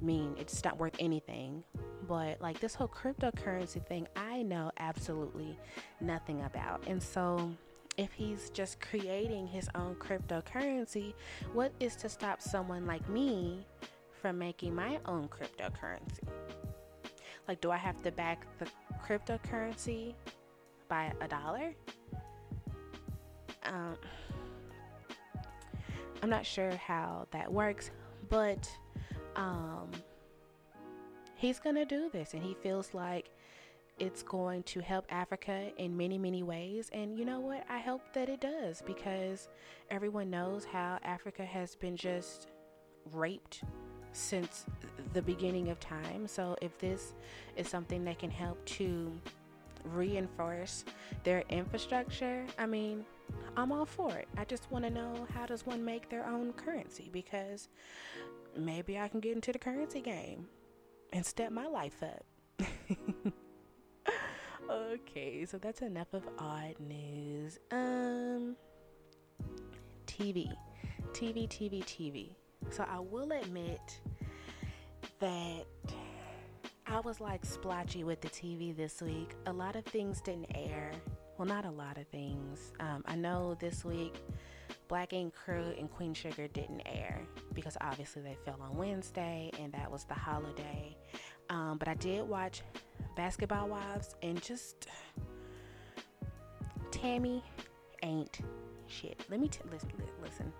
mean 0.00 0.34
it's 0.38 0.64
not 0.64 0.78
worth 0.78 0.94
anything 0.98 1.62
but 2.08 2.40
like 2.40 2.58
this 2.60 2.74
whole 2.74 2.88
cryptocurrency 2.88 3.84
thing 3.86 4.06
i 4.16 4.42
know 4.42 4.70
absolutely 4.78 5.58
nothing 6.00 6.42
about 6.42 6.82
and 6.86 7.02
so 7.02 7.50
if 7.96 8.12
he's 8.12 8.50
just 8.50 8.80
creating 8.80 9.46
his 9.46 9.68
own 9.74 9.94
cryptocurrency 9.96 11.14
what 11.52 11.72
is 11.78 11.94
to 11.94 12.08
stop 12.08 12.40
someone 12.40 12.86
like 12.86 13.06
me 13.08 13.64
from 14.22 14.38
making 14.38 14.74
my 14.74 14.98
own 15.04 15.28
cryptocurrency 15.28 16.26
like 17.48 17.60
do 17.60 17.70
i 17.70 17.76
have 17.76 18.00
to 18.02 18.10
back 18.10 18.46
the 18.58 18.66
cryptocurrency 19.04 20.14
by 20.88 21.12
a 21.20 21.28
dollar 21.28 21.74
um, 23.64 23.96
I'm 26.22 26.30
not 26.30 26.46
sure 26.46 26.70
how 26.76 27.26
that 27.32 27.52
works, 27.52 27.90
but 28.28 28.70
um, 29.34 29.90
he's 31.34 31.58
going 31.58 31.76
to 31.76 31.84
do 31.84 32.10
this 32.10 32.34
and 32.34 32.42
he 32.42 32.54
feels 32.54 32.94
like 32.94 33.30
it's 33.98 34.22
going 34.22 34.62
to 34.64 34.80
help 34.80 35.04
Africa 35.10 35.70
in 35.78 35.96
many, 35.96 36.18
many 36.18 36.42
ways. 36.42 36.90
And 36.92 37.18
you 37.18 37.24
know 37.24 37.40
what? 37.40 37.64
I 37.68 37.78
hope 37.78 38.02
that 38.14 38.28
it 38.28 38.40
does 38.40 38.82
because 38.82 39.48
everyone 39.90 40.30
knows 40.30 40.64
how 40.64 40.98
Africa 41.02 41.44
has 41.44 41.74
been 41.74 41.96
just 41.96 42.48
raped 43.12 43.64
since 44.12 44.66
the 45.12 45.22
beginning 45.22 45.68
of 45.68 45.80
time. 45.80 46.26
So 46.26 46.56
if 46.62 46.78
this 46.78 47.14
is 47.56 47.68
something 47.68 48.04
that 48.04 48.18
can 48.18 48.30
help 48.30 48.64
to 48.66 49.12
reinforce 49.84 50.84
their 51.24 51.44
infrastructure, 51.48 52.44
I 52.58 52.66
mean, 52.66 53.04
I'm 53.56 53.72
all 53.72 53.86
for 53.86 54.14
it. 54.16 54.28
I 54.36 54.44
just 54.44 54.70
want 54.70 54.84
to 54.84 54.90
know 54.90 55.26
how 55.34 55.46
does 55.46 55.66
one 55.66 55.84
make 55.84 56.08
their 56.08 56.26
own 56.26 56.52
currency 56.52 57.10
because 57.12 57.68
maybe 58.56 58.98
I 58.98 59.08
can 59.08 59.20
get 59.20 59.34
into 59.34 59.52
the 59.52 59.58
currency 59.58 60.00
game 60.00 60.46
and 61.12 61.24
step 61.24 61.52
my 61.52 61.66
life 61.66 62.02
up. 62.02 62.24
okay, 64.70 65.44
so 65.44 65.58
that's 65.58 65.82
enough 65.82 66.12
of 66.12 66.22
odd 66.38 66.76
news. 66.80 67.58
Um 67.70 68.56
TV. 70.06 70.52
TV, 71.12 71.48
TV, 71.48 71.82
TV. 71.84 72.34
So 72.70 72.84
I 72.88 72.98
will 73.00 73.30
admit 73.32 74.00
that 75.20 75.64
I 76.86 77.00
was 77.00 77.20
like 77.20 77.44
splotchy 77.44 78.04
with 78.04 78.20
the 78.20 78.28
TV 78.28 78.76
this 78.76 79.02
week. 79.02 79.34
A 79.46 79.52
lot 79.52 79.76
of 79.76 79.84
things 79.84 80.20
didn't 80.20 80.46
air 80.54 80.92
well, 81.42 81.48
not 81.48 81.64
a 81.64 81.70
lot 81.70 81.98
of 81.98 82.06
things. 82.08 82.72
Um, 82.78 83.02
I 83.06 83.16
know 83.16 83.56
this 83.58 83.84
week 83.84 84.14
Black 84.88 85.12
Ink 85.12 85.34
Crew 85.34 85.74
and 85.78 85.90
Queen 85.90 86.14
Sugar 86.14 86.46
didn't 86.48 86.82
air 86.86 87.20
because 87.54 87.76
obviously 87.80 88.22
they 88.22 88.36
fell 88.44 88.58
on 88.60 88.76
Wednesday 88.76 89.50
and 89.58 89.72
that 89.72 89.90
was 89.90 90.04
the 90.04 90.14
holiday. 90.14 90.96
Um, 91.50 91.78
but 91.78 91.88
I 91.88 91.94
did 91.94 92.28
watch 92.28 92.62
Basketball 93.16 93.68
Wives 93.68 94.14
and 94.22 94.40
just 94.42 94.86
Tami 96.90 97.42
ain't 98.02 98.40
shit. 98.86 99.24
Let 99.30 99.40
me 99.40 99.48
t- 99.48 99.60
listen, 99.70 99.90
listen. 100.22 100.52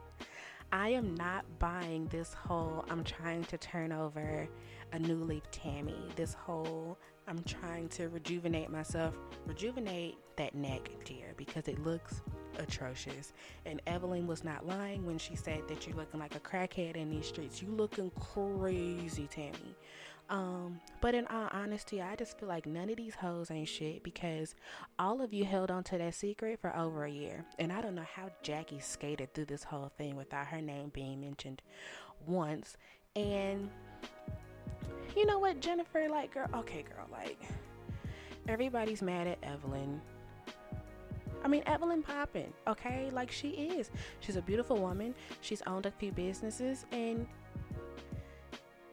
I 0.74 0.88
am 0.88 1.14
not 1.14 1.44
buying 1.58 2.06
this 2.06 2.32
whole 2.32 2.86
I'm 2.88 3.04
trying 3.04 3.44
to 3.44 3.58
turn 3.58 3.92
over 3.92 4.48
a 4.92 4.98
new 4.98 5.22
leaf 5.22 5.42
Tami. 5.52 6.14
This 6.16 6.32
whole 6.32 6.98
I'm 7.28 7.42
trying 7.44 7.88
to 7.90 8.08
rejuvenate 8.08 8.70
myself. 8.70 9.14
Rejuvenate 9.46 10.16
that 10.36 10.54
neck, 10.54 10.90
dear, 11.04 11.34
because 11.36 11.68
it 11.68 11.78
looks 11.84 12.22
atrocious. 12.58 13.34
And 13.66 13.82
Evelyn 13.86 14.26
was 14.26 14.44
not 14.44 14.66
lying 14.66 15.04
when 15.04 15.18
she 15.18 15.36
said 15.36 15.68
that 15.68 15.86
you're 15.86 15.96
looking 15.96 16.18
like 16.18 16.36
a 16.36 16.40
crackhead 16.40 16.96
in 16.96 17.10
these 17.10 17.26
streets. 17.26 17.60
You 17.60 17.68
looking 17.68 18.10
crazy, 18.18 19.28
Tami. 19.30 19.74
Um, 20.30 20.80
but 21.00 21.14
in 21.14 21.26
all 21.26 21.48
honesty, 21.52 22.00
I 22.00 22.16
just 22.16 22.38
feel 22.38 22.48
like 22.48 22.64
none 22.64 22.88
of 22.88 22.96
these 22.96 23.14
hoes 23.14 23.50
ain't 23.50 23.68
shit 23.68 24.02
because 24.02 24.54
all 24.98 25.20
of 25.20 25.34
you 25.34 25.44
held 25.44 25.70
on 25.70 25.84
to 25.84 25.98
that 25.98 26.14
secret 26.14 26.58
for 26.60 26.74
over 26.76 27.04
a 27.04 27.10
year. 27.10 27.44
And 27.58 27.72
I 27.72 27.82
don't 27.82 27.94
know 27.94 28.06
how 28.14 28.30
Jackie 28.42 28.80
skated 28.80 29.34
through 29.34 29.46
this 29.46 29.64
whole 29.64 29.90
thing 29.98 30.16
without 30.16 30.46
her 30.46 30.62
name 30.62 30.90
being 30.94 31.20
mentioned 31.20 31.60
once. 32.26 32.76
And 33.14 33.68
you 35.14 35.26
know 35.26 35.38
what, 35.38 35.60
Jennifer, 35.60 36.08
like, 36.08 36.32
girl, 36.32 36.48
okay, 36.54 36.82
girl, 36.82 37.06
like, 37.10 37.38
everybody's 38.48 39.02
mad 39.02 39.26
at 39.26 39.38
Evelyn. 39.42 40.00
I 41.44 41.48
mean, 41.48 41.62
Evelyn 41.66 42.02
Poppin, 42.02 42.52
okay? 42.66 43.10
Like, 43.12 43.30
she 43.30 43.48
is. 43.50 43.90
She's 44.20 44.36
a 44.36 44.42
beautiful 44.42 44.78
woman. 44.78 45.14
She's 45.40 45.60
owned 45.66 45.86
a 45.86 45.90
few 45.90 46.12
businesses, 46.12 46.86
and 46.92 47.26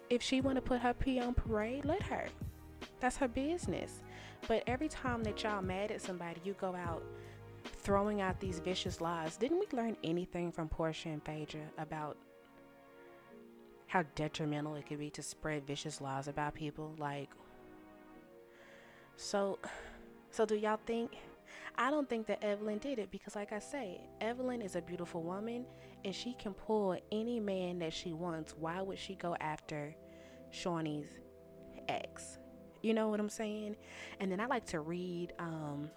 if 0.10 0.22
she 0.22 0.42
want 0.42 0.56
to 0.56 0.62
put 0.62 0.82
her 0.82 0.94
P 0.94 1.20
on 1.20 1.34
parade, 1.34 1.86
let 1.86 2.02
her. 2.04 2.26
That's 3.00 3.18
her 3.18 3.28
business. 3.28 4.02
But 4.48 4.64
every 4.68 4.88
time 4.88 5.24
that 5.24 5.44
y'all 5.44 5.62
mad 5.62 5.92
at 5.92 6.02
somebody, 6.02 6.42
you 6.44 6.54
go 6.60 6.76
out 6.76 7.04
throwing 7.64 8.22
out 8.22 8.40
these 8.40 8.60
vicious 8.60 9.02
lies. 9.02 9.38
Didn't 9.38 9.60
we 9.60 9.68
learn 9.72 9.98
anything 10.04 10.52
from 10.52 10.70
Porsha 10.70 11.08
and 11.08 11.24
Phaedra 11.24 11.62
about 11.78 12.18
how 13.88 14.04
detrimental 14.16 14.76
it 14.76 14.86
could 14.86 15.00
be 15.00 15.10
to 15.12 15.22
spread 15.22 15.66
vicious 15.66 16.02
lies 16.02 16.28
about 16.28 16.54
people? 16.54 16.96
Like, 16.98 17.30
so, 19.16 19.60
so 20.32 20.46
do 20.46 20.56
y'all 20.56 20.80
think? 20.86 21.18
I 21.78 21.92
don't 21.92 22.10
think 22.10 22.28
that 22.28 22.44
Evelyn 22.44 22.78
did 22.78 23.00
it 23.00 23.12
because, 23.12 23.36
like 23.36 23.52
I 23.54 23.60
say, 23.60 24.02
Evelyn 24.22 24.62
is 24.62 24.76
a 24.76 24.82
beautiful 24.82 25.24
woman 25.24 25.66
and 26.06 26.16
she 26.16 26.34
can 26.34 26.54
pull 26.54 26.98
any 27.12 27.40
man 27.40 27.80
that 27.80 27.94
she 27.94 28.14
wants. 28.14 28.54
Why 28.58 28.82
would 28.82 29.00
she 29.00 29.16
go 29.16 29.36
after 29.40 29.96
Shaunie's 30.52 31.10
ex? 31.88 32.38
You 32.82 32.94
know 32.94 33.10
what 33.10 33.20
I'm 33.20 33.30
saying? 33.30 33.76
And 34.20 34.32
then 34.32 34.40
I 34.40 34.46
like 34.46 34.66
to 34.68 34.80
read 34.80 35.34
um, 35.40 35.90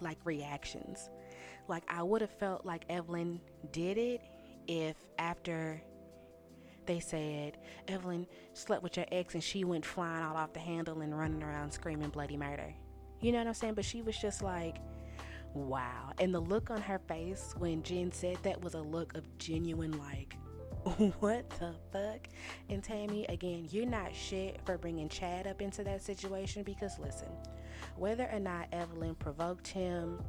like 0.00 0.18
reactions. 0.24 1.08
Like 1.68 1.84
I 1.88 2.02
would 2.02 2.20
have 2.20 2.30
felt 2.30 2.64
like 2.64 2.84
Evelyn 2.88 3.40
did 3.72 3.98
it 3.98 4.22
if 4.66 4.96
after 5.18 5.82
they 6.86 7.00
said 7.00 7.58
Evelyn 7.86 8.26
slept 8.54 8.82
with 8.82 8.96
your 8.96 9.06
ex 9.12 9.34
and 9.34 9.42
she 9.44 9.64
went 9.64 9.84
flying 9.84 10.24
all 10.24 10.36
off 10.36 10.54
the 10.54 10.60
handle 10.60 11.00
and 11.02 11.16
running 11.16 11.42
around 11.42 11.70
screaming 11.70 12.08
bloody 12.08 12.36
murder. 12.36 12.74
You 13.20 13.32
know 13.32 13.38
what 13.38 13.46
I'm 13.46 13.54
saying? 13.54 13.74
But 13.74 13.84
she 13.84 14.00
was 14.02 14.16
just 14.16 14.42
like, 14.42 14.76
wow. 15.54 16.12
And 16.20 16.34
the 16.34 16.40
look 16.40 16.70
on 16.70 16.80
her 16.82 16.98
face 16.98 17.54
when 17.58 17.82
Jen 17.82 18.12
said 18.12 18.38
that 18.42 18.60
was 18.60 18.74
a 18.74 18.80
look 18.80 19.16
of 19.16 19.24
genuine, 19.38 19.98
like, 19.98 20.36
what 21.20 21.48
the 21.58 21.74
fuck? 21.92 22.28
And 22.68 22.82
Tami, 22.82 23.28
again, 23.28 23.68
you're 23.70 23.86
not 23.86 24.14
shit 24.14 24.60
for 24.64 24.78
bringing 24.78 25.08
Chad 25.08 25.46
up 25.46 25.60
into 25.60 25.84
that 25.84 26.02
situation 26.02 26.62
because 26.62 26.98
listen, 26.98 27.28
whether 27.96 28.28
or 28.32 28.40
not 28.40 28.68
Evelyn 28.72 29.14
provoked 29.14 29.66
him, 29.66 30.22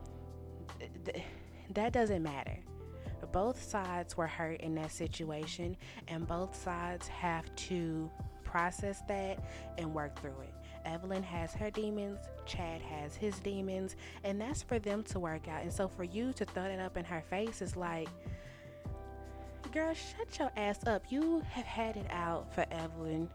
th- 0.79 0.91
th- 1.05 1.25
that 1.73 1.93
doesn't 1.93 2.23
matter. 2.23 2.57
Both 3.31 3.61
sides 3.61 4.17
were 4.17 4.27
hurt 4.27 4.61
in 4.61 4.73
that 4.75 4.91
situation, 4.91 5.77
and 6.07 6.27
both 6.27 6.55
sides 6.55 7.07
have 7.09 7.53
to 7.55 8.09
process 8.43 9.03
that 9.07 9.43
and 9.77 9.93
work 9.93 10.19
through 10.19 10.41
it. 10.41 10.53
Evelyn 10.89 11.23
has 11.23 11.53
her 11.53 11.69
demons, 11.69 12.19
Chad 12.45 12.81
has 12.81 13.15
his 13.15 13.39
demons, 13.39 13.95
and 14.23 14.39
that's 14.39 14.61
for 14.61 14.79
them 14.79 15.03
to 15.03 15.19
work 15.19 15.47
out. 15.47 15.61
And 15.61 15.71
so 15.71 15.87
for 15.87 16.03
you 16.03 16.33
to 16.33 16.45
throw 16.45 16.63
that 16.63 16.79
up 16.79 16.97
in 16.97 17.05
her 17.05 17.23
face 17.29 17.61
is 17.61 17.75
like, 17.75 18.09
girl, 19.71 19.93
shut 19.93 20.39
your 20.39 20.51
ass 20.57 20.85
up. 20.87 21.03
You 21.09 21.43
have 21.51 21.65
had 21.65 21.95
it 21.95 22.07
out 22.09 22.53
for 22.53 22.65
Evelyn, 22.71 23.29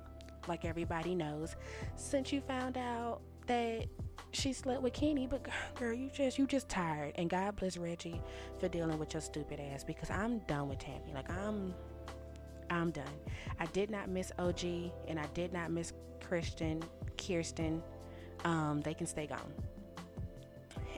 like 0.48 0.64
everybody 0.64 1.14
knows, 1.14 1.56
since 1.96 2.32
you 2.32 2.40
found 2.40 2.76
out 2.76 3.20
that 3.46 3.86
she 4.32 4.52
slept 4.52 4.82
with 4.82 4.92
Kenny, 4.92 5.26
but 5.26 5.46
girl, 5.76 5.92
you 5.92 6.10
just 6.10 6.38
you 6.38 6.46
just 6.46 6.68
tired. 6.68 7.12
And 7.16 7.30
God 7.30 7.56
bless 7.56 7.76
Reggie 7.76 8.20
for 8.58 8.68
dealing 8.68 8.98
with 8.98 9.14
your 9.14 9.20
stupid 9.20 9.60
ass 9.60 9.84
because 9.84 10.10
I'm 10.10 10.38
done 10.40 10.68
with 10.68 10.78
Tami. 10.78 11.14
Like 11.14 11.30
I'm 11.30 11.74
I'm 12.70 12.90
done. 12.90 13.04
I 13.60 13.66
did 13.66 13.90
not 13.90 14.08
miss 14.08 14.32
OG 14.38 14.64
and 15.06 15.18
I 15.18 15.26
did 15.34 15.52
not 15.52 15.70
miss 15.70 15.92
Christian, 16.26 16.82
Kirsten. 17.16 17.82
Um, 18.44 18.80
they 18.82 18.94
can 18.94 19.06
stay 19.06 19.26
gone. 19.26 19.52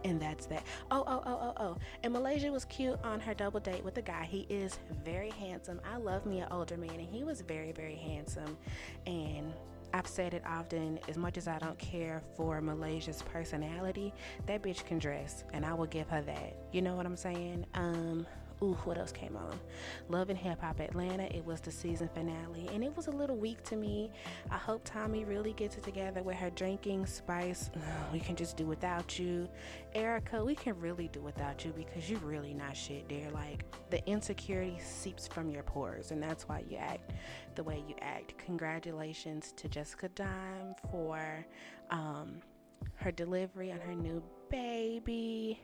And 0.05 0.20
that's 0.20 0.46
that. 0.46 0.64
Oh, 0.90 1.02
oh, 1.07 1.22
oh, 1.26 1.38
oh, 1.57 1.62
oh. 1.64 1.79
And 2.02 2.12
Malaysia 2.12 2.50
was 2.52 2.64
cute 2.66 2.98
on 3.02 3.18
her 3.20 3.35
double 3.35 3.61
date 3.61 3.85
with 3.85 3.94
the 3.94 4.02
guy. 4.02 4.24
He 4.24 4.46
is 4.48 4.79
very 5.05 5.31
handsome. 5.31 5.81
I 5.90 5.96
love 5.96 6.26
me 6.26 6.40
an 6.40 6.48
older 6.50 6.76
man, 6.76 6.94
and 6.94 7.09
he 7.09 7.24
was 7.24 7.40
very, 7.40 7.72
very 7.72 7.96
handsome. 7.96 8.57
And 9.07 9.52
I've 9.92 10.07
said 10.07 10.35
it 10.35 10.42
often, 10.46 11.00
as 11.09 11.16
much 11.16 11.38
as 11.38 11.48
I 11.48 11.59
don't 11.59 11.79
care 11.79 12.22
for 12.37 12.61
Malaysia's 12.61 13.22
personality, 13.22 14.12
that 14.46 14.62
bitch 14.62 14.85
can 14.85 14.98
dress, 14.98 15.44
and 15.52 15.64
I 15.64 15.74
will 15.74 15.87
give 15.87 16.09
her 16.09 16.22
that. 16.22 16.57
You 16.72 16.83
know 16.83 16.94
what 16.94 17.07
I'm 17.07 17.16
saying? 17.16 17.64
Um, 17.74 18.26
Ooh, 18.62 18.73
what 18.85 18.97
else 18.97 19.12
came 19.12 19.37
on? 19.37 19.61
Love 20.09 20.31
and 20.31 20.38
Hip 20.38 20.61
Hop 20.62 20.81
Atlanta. 20.81 21.25
It 21.25 21.45
was 21.45 21.61
the 21.61 21.71
season 21.71 22.09
finale, 22.14 22.71
and 22.73 22.83
it 22.83 22.97
was 22.97 23.07
a 23.07 23.11
little 23.11 23.37
weak 23.37 23.62
to 23.64 23.77
me. 23.77 24.11
I 24.51 24.57
hope 24.57 24.83
Tommie 24.85 25.25
really 25.25 25.53
gets 25.53 25.77
it 25.77 25.83
together 25.83 26.23
with 26.23 26.37
her 26.37 26.49
drinking. 26.51 27.05
Spice, 27.05 27.71
we 28.12 28.19
can 28.19 28.35
just 28.35 28.57
do 28.57 28.64
without 28.64 29.19
you. 29.19 29.47
Erica, 29.95 30.42
we 30.42 30.55
can 30.55 30.79
really 30.81 31.09
do 31.09 31.21
without 31.21 31.64
you 31.66 31.73
because 31.77 32.09
you're 32.09 32.21
really 32.21 32.55
not 32.55 32.75
shit, 32.75 33.09
dear. 33.09 33.31
Like 33.31 33.64
the 33.90 34.07
insecurity 34.09 34.79
seeps 34.83 35.29
from 35.29 35.51
your 35.51 35.62
pores, 35.62 36.11
and 36.11 36.23
that's 36.23 36.49
why 36.49 36.64
you 36.69 36.79
act 36.79 37.12
the 37.57 37.62
way 37.62 37.83
you 37.87 37.95
act. 38.01 38.38
Congratulations 38.38 39.53
to 39.57 39.69
Jessica 39.69 40.09
Dime 40.11 40.75
for 40.90 41.47
um, 41.90 42.37
her 42.95 43.12
delivery 43.12 43.71
on 43.71 43.81
her 43.81 43.95
new 43.95 44.23
baby 44.49 45.61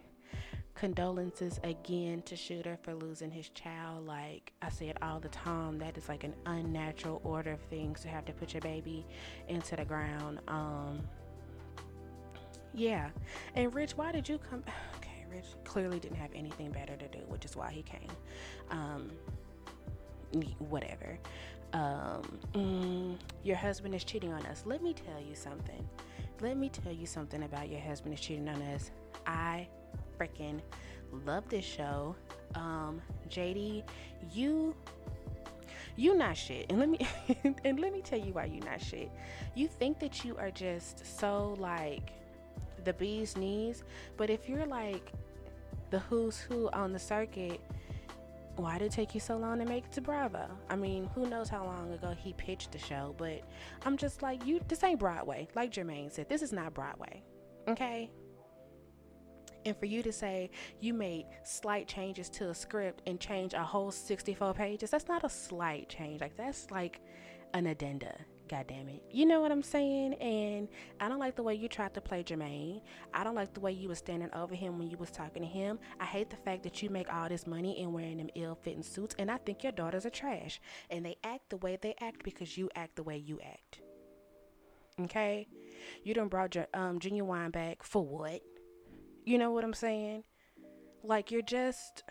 condolences 0.75 1.61
again 1.63 2.23
to 2.23 2.37
Shooter 2.37 2.79
for 2.83 2.95
losing 2.95 3.31
his 3.31 3.49
child. 3.51 4.07
Like 4.07 4.53
I 4.63 4.69
said 4.69 4.97
all 5.03 5.21
the 5.21 5.29
time, 5.29 5.79
that 5.79 5.97
is 5.97 6.09
like 6.09 6.25
an 6.25 6.35
unnatural 6.47 7.21
order 7.25 7.53
of 7.53 7.61
things 7.63 8.01
to 8.03 8.09
have 8.09 8.25
to 8.27 8.33
put 8.33 8.55
your 8.55 8.61
baby 8.63 9.07
into 9.49 9.77
the 9.77 9.85
ground. 9.85 10.41
Um, 10.49 11.01
yeah. 12.75 13.11
And 13.55 13.75
Rich, 13.75 13.97
why 13.97 14.13
did 14.13 14.29
you 14.29 14.39
come? 14.39 14.65
Okay, 14.97 15.25
Rich 15.31 15.47
clearly 15.65 15.99
didn't 15.99 16.17
have 16.17 16.31
anything 16.35 16.71
better 16.71 16.97
to 16.97 17.09
do, 17.09 17.19
which 17.29 17.45
is 17.45 17.57
why 17.57 17.71
he 17.71 17.83
came. 17.83 18.09
Um, 18.71 19.11
whatever. 20.59 21.19
Um, 21.73 22.23
mm, 22.53 23.19
your 23.43 23.57
husband 23.57 23.95
is 23.95 24.05
cheating 24.05 24.33
on 24.33 24.45
us. 24.47 24.65
Let 24.67 24.83
me 24.83 24.95
tell 24.95 25.21
you 25.21 25.35
something. 25.35 25.89
Let 26.41 26.57
me 26.57 26.69
tell 26.69 26.93
you 26.93 27.07
something 27.07 27.43
about 27.45 27.69
your 27.69 27.81
husband 27.81 28.15
is 28.15 28.21
cheating 28.21 28.49
on 28.49 28.61
us. 28.63 28.91
I 29.27 29.69
freaking 30.23 30.61
love 31.27 31.49
this 31.49 31.65
show. 31.65 32.15
Um, 32.55 33.01
JD, 33.29 33.85
you 34.33 34.75
you 35.97 36.17
not 36.17 36.37
shit. 36.37 36.67
And 36.71 36.79
let 36.79 36.89
me 36.89 36.99
and 37.65 37.81
let 37.81 37.93
me 37.93 38.01
tell 38.01 38.19
you 38.19 38.33
why 38.33 38.47
you 38.47 38.61
not 38.61 38.81
shit. 38.81 39.11
You 39.55 39.69
think 39.69 39.99
that 40.01 40.25
you 40.25 40.37
are 40.37 40.51
just 40.51 41.19
so 41.19 41.57
like 41.59 42.13
the 42.85 42.93
bee's 42.95 43.37
knees, 43.37 43.85
but 44.17 44.31
if 44.31 44.49
you're 44.49 44.67
like 44.67 45.13
the 45.91 45.99
who's 46.01 46.39
who 46.39 46.71
on 46.71 46.93
the 46.93 46.99
circuit, 46.99 47.61
why 48.57 48.79
did 48.79 48.87
it 48.87 48.93
take 48.93 49.15
you 49.15 49.21
so 49.21 49.37
long 49.37 49.59
to 49.59 49.65
make 49.65 49.85
it 49.85 49.93
to 49.93 50.01
Bravo? 50.01 50.47
I 50.69 50.77
mean, 50.77 51.09
who 51.15 51.29
knows 51.29 51.49
how 51.49 51.65
long 51.65 51.93
ago 51.93 52.15
he 52.19 52.33
pitched 52.35 52.73
the 52.73 52.79
show, 52.79 53.15
but 53.17 53.43
I'm 53.85 53.97
just 53.97 54.23
like, 54.23 54.45
you 54.47 54.61
this 54.69 54.83
ain't 54.83 54.99
Broadway. 55.01 55.49
Like 55.55 55.73
Jermaine 55.73 56.11
said, 56.11 56.29
this 56.29 56.43
is 56.43 56.53
not 56.53 56.75
Broadway. 56.75 57.23
Okay? 57.69 58.11
And 59.65 59.77
for 59.77 59.87
you 59.87 60.03
to 60.03 60.13
say 60.13 60.51
you 60.81 60.95
made 60.95 61.27
slight 61.45 61.87
changes 61.87 62.29
to 62.31 62.51
a 62.51 62.55
script 62.55 63.03
and 63.07 63.21
change 63.21 63.55
a 63.55 63.63
whole 63.63 63.91
64 63.91 64.55
pages, 64.55 64.91
that's 64.91 65.09
not 65.09 65.25
a 65.25 65.29
slight 65.29 65.89
change. 65.89 66.21
Like, 66.21 66.37
that's 66.37 66.71
like 66.71 67.01
an 67.55 67.67
addenda. 67.67 68.15
God 68.49 68.67
damn 68.67 68.89
it. 68.89 69.03
You 69.11 69.25
know 69.25 69.41
what 69.41 69.51
I'm 69.51 69.63
saying? 69.63 70.15
And 70.15 70.69
I 71.01 71.09
don't 71.09 71.19
like 71.19 71.37
the 71.37 71.43
way 71.43 71.55
you 71.55 71.69
tried 71.69 71.95
to 71.95 72.01
play 72.01 72.23
Jermaine. 72.23 72.83
I 73.15 73.25
don't 73.25 73.35
like 73.35 73.55
the 73.55 73.61
way 73.61 73.73
you 73.73 73.89
was 73.89 73.99
standing 73.99 74.29
over 74.35 74.55
him 74.55 74.79
when 74.79 74.91
you 74.91 74.99
was 74.99 75.11
talking 75.11 75.43
to 75.43 75.49
him. 75.49 75.79
I 76.01 76.05
hate 76.05 76.29
the 76.29 76.37
fact 76.37 76.63
that 76.65 76.83
you 76.83 76.91
make 76.91 77.11
all 77.11 77.29
this 77.29 77.47
money 77.47 77.81
and 77.81 77.95
wearing 77.95 78.19
them 78.19 78.29
ill-fitting 78.35 78.83
suits. 78.83 79.15
And 79.19 79.31
I 79.31 79.39
think 79.39 79.63
your 79.63 79.73
daughters 79.73 80.05
are 80.05 80.11
trash. 80.11 80.61
And 80.91 81.07
they 81.07 81.17
act 81.25 81.49
the 81.49 81.57
way 81.59 81.79
they 81.81 81.95
act 82.01 82.25
because 82.25 82.59
you 82.59 82.69
act 82.75 82.97
the 82.97 83.03
way 83.03 83.17
you 83.17 83.41
act. 83.43 83.81
Okay? 85.01 85.49
You 86.05 86.13
done 86.13 86.29
brought 86.29 86.55
your 86.55 86.67
um 86.75 86.99
Ginuwine 86.99 87.53
back 87.53 87.83
for 87.83 88.05
what? 88.05 88.43
You 89.25 89.39
know 89.39 89.51
what 89.53 89.65
I'm 89.65 89.75
saying? 89.75 90.25
Like 91.05 91.31
you're 91.31 91.43
just 91.43 92.05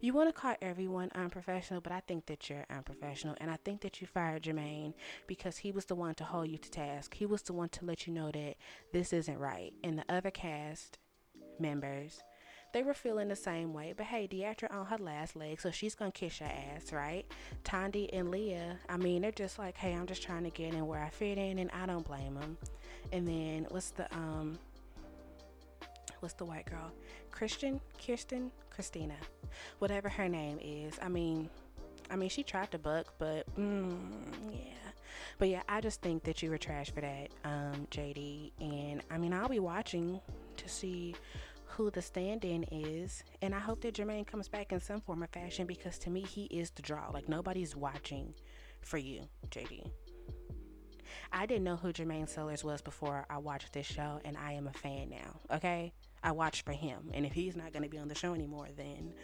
you 0.00 0.12
want 0.12 0.28
to 0.28 0.32
call 0.32 0.54
everyone 0.60 1.10
unprofessional, 1.14 1.80
but 1.80 1.92
I 1.92 2.00
think 2.00 2.26
that 2.26 2.48
you're 2.48 2.66
unprofessional. 2.70 3.36
And 3.40 3.50
I 3.50 3.58
think 3.64 3.80
that 3.82 4.00
you 4.00 4.06
fired 4.06 4.42
Jermaine 4.42 4.94
because 5.26 5.58
he 5.58 5.72
was 5.72 5.86
the 5.86 5.94
one 5.94 6.14
to 6.16 6.24
hold 6.24 6.48
you 6.48 6.58
to 6.58 6.70
task. 6.70 7.14
He 7.14 7.26
was 7.26 7.42
the 7.42 7.52
one 7.52 7.68
to 7.70 7.84
let 7.84 8.06
you 8.06 8.12
know 8.12 8.30
that 8.30 8.56
this 8.92 9.12
isn't 9.12 9.38
right. 9.38 9.72
And 9.82 9.98
the 9.98 10.04
other 10.08 10.30
cast 10.30 10.98
members, 11.58 12.20
they 12.72 12.82
were 12.82 12.94
feeling 12.94 13.28
the 13.28 13.36
same 13.36 13.72
way. 13.72 13.94
But 13.96 14.06
hey, 14.06 14.28
Deatra 14.28 14.72
on 14.72 14.86
her 14.86 14.98
last 14.98 15.36
leg, 15.36 15.60
so 15.60 15.70
she's 15.70 15.94
gonna 15.94 16.12
kiss 16.12 16.40
your 16.40 16.50
ass, 16.50 16.92
right? 16.92 17.26
Tandi 17.64 18.08
and 18.12 18.30
Leah, 18.30 18.78
I 18.88 18.96
mean, 18.96 19.22
they're 19.22 19.32
just 19.32 19.58
like, 19.58 19.76
hey, 19.76 19.94
I'm 19.94 20.06
just 20.06 20.22
trying 20.22 20.44
to 20.44 20.50
get 20.50 20.74
in 20.74 20.86
where 20.86 21.02
I 21.02 21.08
fit 21.08 21.38
in, 21.38 21.58
and 21.58 21.70
I 21.70 21.86
don't 21.86 22.06
blame 22.06 22.34
them. 22.34 22.58
And 23.12 23.26
then 23.26 23.66
what's 23.70 23.90
the 23.90 24.12
um 24.14 24.58
what's 26.20 26.34
the 26.34 26.44
white 26.44 26.66
girl? 26.66 26.92
Christian, 27.30 27.80
Kirsten, 28.04 28.50
Christina, 28.70 29.16
whatever 29.78 30.08
her 30.08 30.28
name 30.28 30.58
is. 30.62 30.98
I 31.02 31.08
mean, 31.08 31.48
I 32.10 32.16
mean, 32.16 32.28
she 32.28 32.42
tried 32.42 32.70
to 32.72 32.78
buck, 32.78 33.14
but 33.18 33.44
mm, 33.56 33.98
yeah. 34.50 34.74
But 35.38 35.48
yeah, 35.48 35.62
I 35.68 35.80
just 35.80 36.00
think 36.02 36.24
that 36.24 36.42
you 36.42 36.50
were 36.50 36.58
trash 36.58 36.90
for 36.90 37.00
that, 37.00 37.28
um, 37.44 37.86
JD. 37.90 38.52
And 38.60 39.02
I 39.10 39.18
mean, 39.18 39.32
I'll 39.32 39.48
be 39.48 39.58
watching 39.58 40.20
to 40.56 40.68
see 40.68 41.14
who 41.64 41.90
the 41.90 42.02
stand-in 42.02 42.64
is, 42.64 43.22
and 43.42 43.54
I 43.54 43.58
hope 43.58 43.82
that 43.82 43.94
Jermaine 43.94 44.26
comes 44.26 44.48
back 44.48 44.72
in 44.72 44.80
some 44.80 45.00
form 45.00 45.22
or 45.22 45.28
fashion 45.28 45.66
because 45.66 45.98
to 46.00 46.10
me, 46.10 46.22
he 46.22 46.44
is 46.44 46.70
the 46.70 46.82
draw. 46.82 47.10
Like 47.12 47.28
nobody's 47.28 47.76
watching 47.76 48.34
for 48.80 48.98
you, 48.98 49.28
JD. 49.50 49.90
I 51.32 51.46
didn't 51.46 51.64
know 51.64 51.76
who 51.76 51.92
Jermaine 51.92 52.28
Sellers 52.28 52.64
was 52.64 52.80
before 52.80 53.26
I 53.28 53.38
watched 53.38 53.72
this 53.72 53.86
show, 53.86 54.20
and 54.24 54.36
I 54.36 54.52
am 54.52 54.66
a 54.66 54.72
fan 54.72 55.10
now. 55.10 55.56
Okay, 55.56 55.92
I 56.22 56.32
watched 56.32 56.64
for 56.64 56.72
him, 56.72 57.10
and 57.14 57.24
if 57.24 57.32
he's 57.32 57.56
not 57.56 57.72
going 57.72 57.84
to 57.84 57.88
be 57.88 57.98
on 57.98 58.08
the 58.08 58.14
show 58.14 58.34
anymore, 58.34 58.68
then 58.76 59.14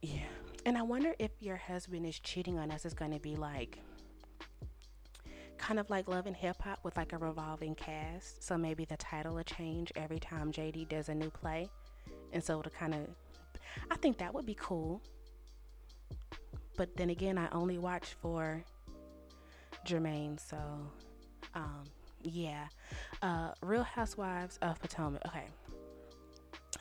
yeah. 0.00 0.22
And 0.66 0.76
I 0.76 0.82
wonder 0.82 1.14
if 1.18 1.30
your 1.40 1.56
husband 1.56 2.06
is 2.06 2.18
cheating 2.18 2.58
on 2.58 2.70
us 2.70 2.84
is 2.84 2.94
going 2.94 3.12
to 3.12 3.20
be 3.20 3.36
like 3.36 3.78
kind 5.62 5.78
of 5.78 5.88
like 5.90 6.08
Love 6.08 6.26
and 6.26 6.36
Hip 6.36 6.60
Hop 6.62 6.80
with 6.82 6.96
like 6.96 7.12
a 7.12 7.18
revolving 7.18 7.76
cast. 7.76 8.42
So 8.42 8.58
maybe 8.58 8.84
the 8.84 8.96
title 8.96 9.36
will 9.36 9.44
change 9.44 9.92
every 9.94 10.18
time 10.18 10.50
JD 10.52 10.88
does 10.88 11.08
a 11.08 11.14
new 11.14 11.30
play. 11.30 11.68
And 12.32 12.42
so 12.42 12.62
to 12.62 12.70
kind 12.70 12.94
of, 12.94 13.00
I 13.90 13.96
think 13.96 14.18
that 14.18 14.34
would 14.34 14.44
be 14.44 14.56
cool. 14.58 15.00
But 16.76 16.96
then 16.96 17.10
again, 17.10 17.38
I 17.38 17.48
only 17.52 17.78
watch 17.78 18.16
for 18.20 18.64
Jermaine. 19.86 20.40
So, 20.40 20.56
um, 21.54 21.84
yeah. 22.22 22.66
Uh, 23.22 23.52
Real 23.62 23.84
Housewives 23.84 24.58
of 24.62 24.80
Potomac. 24.80 25.22
Okay. 25.26 25.46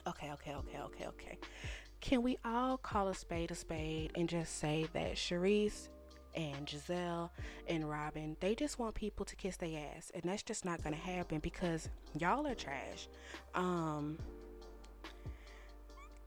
Okay, 0.08 0.32
okay, 0.32 0.56
okay, 0.56 0.80
okay, 0.80 1.06
okay. 1.06 1.38
Can 2.00 2.24
we 2.24 2.40
all 2.44 2.78
call 2.78 3.10
a 3.10 3.14
spade 3.14 3.52
a 3.52 3.56
spade 3.56 4.12
and 4.16 4.28
just 4.28 4.58
say 4.58 4.88
that 4.94 5.14
Charrisse 5.14 5.90
and 6.34 6.66
Gizelle 6.66 7.30
and 7.68 7.88
Robyn, 7.88 8.36
they 8.40 8.56
just 8.56 8.80
want 8.80 8.96
people 8.96 9.24
to 9.26 9.36
kiss 9.36 9.58
their 9.58 9.80
ass. 9.96 10.12
And 10.16 10.24
that's 10.24 10.42
just 10.42 10.66
not 10.66 10.84
gonna 10.84 10.96
happen 10.96 11.40
because 11.40 11.90
y'all 12.18 12.48
are 12.48 12.56
trash. 12.56 13.08
Um 13.54 14.18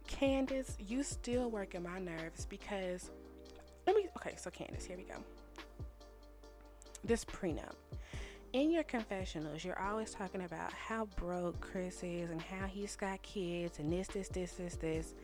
Candiace, 0.07 0.77
you 0.79 1.03
still 1.03 1.51
working 1.51 1.83
my 1.83 1.99
nerves 1.99 2.47
because 2.47 3.11
let 3.85 3.97
me 3.97 4.07
okay, 4.17 4.35
so 4.37 4.51
Candiace, 4.51 4.85
here 4.87 4.97
we 4.97 5.03
go. 5.03 5.17
This 7.03 7.25
prenup 7.25 7.75
in 8.55 8.71
your 8.71 8.85
confessionals, 8.85 9.65
you're 9.65 9.81
always 9.81 10.13
talking 10.13 10.43
about 10.43 10.73
how 10.73 11.07
broke 11.17 11.61
Chris 11.61 12.05
is 12.05 12.31
and 12.31 12.41
how 12.41 12.67
he's 12.67 12.95
got 12.95 13.21
kids 13.21 13.81
and 13.81 13.93
this, 13.93 14.07
this, 14.07 14.29
this, 14.29 14.53
this, 14.53 14.77
this. 14.77 15.15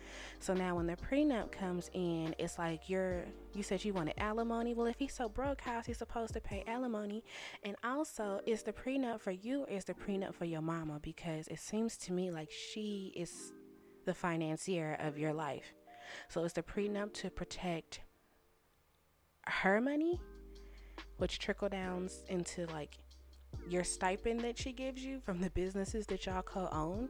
So 0.40 0.52
now 0.52 0.74
when 0.74 0.88
the 0.88 0.96
prenup 0.96 1.52
comes 1.52 1.90
in, 1.94 2.34
it's 2.40 2.58
like 2.58 2.90
you're, 2.90 3.24
you 3.54 3.62
said 3.62 3.84
you 3.84 3.92
wanted 3.92 4.14
alimony. 4.18 4.74
Well, 4.74 4.88
if 4.88 4.98
he's 4.98 5.14
so 5.14 5.28
broke, 5.28 5.60
how's 5.60 5.86
he 5.86 5.92
supposed 5.92 6.34
to 6.34 6.40
pay 6.40 6.64
alimony? 6.66 7.22
And 7.62 7.76
also, 7.84 8.40
is 8.46 8.64
the 8.64 8.72
prenup 8.72 9.20
for 9.20 9.30
you 9.30 9.62
or 9.62 9.68
is 9.68 9.84
the 9.84 9.94
prenup 9.94 10.34
for 10.34 10.44
your 10.44 10.60
mama? 10.60 10.98
Because 11.00 11.46
it 11.46 11.60
seems 11.60 11.96
to 11.98 12.12
me 12.12 12.32
like 12.32 12.50
she 12.50 13.12
is 13.14 13.52
the 14.06 14.14
financier 14.14 14.96
of 14.98 15.18
your 15.18 15.32
life. 15.32 15.72
So 16.28 16.42
is 16.42 16.52
the 16.52 16.64
prenup 16.64 17.14
to 17.14 17.30
protect 17.30 18.00
her 19.46 19.80
money, 19.80 20.20
which 21.18 21.38
trickle 21.38 21.68
downs 21.68 22.24
into 22.28 22.66
like 22.66 22.98
your 23.68 23.84
stipend 23.84 24.40
that 24.40 24.58
she 24.58 24.72
gives 24.72 25.02
you 25.04 25.20
from 25.20 25.40
the 25.40 25.50
businesses 25.50 26.06
that 26.06 26.26
y'all 26.26 26.42
co-own 26.42 27.08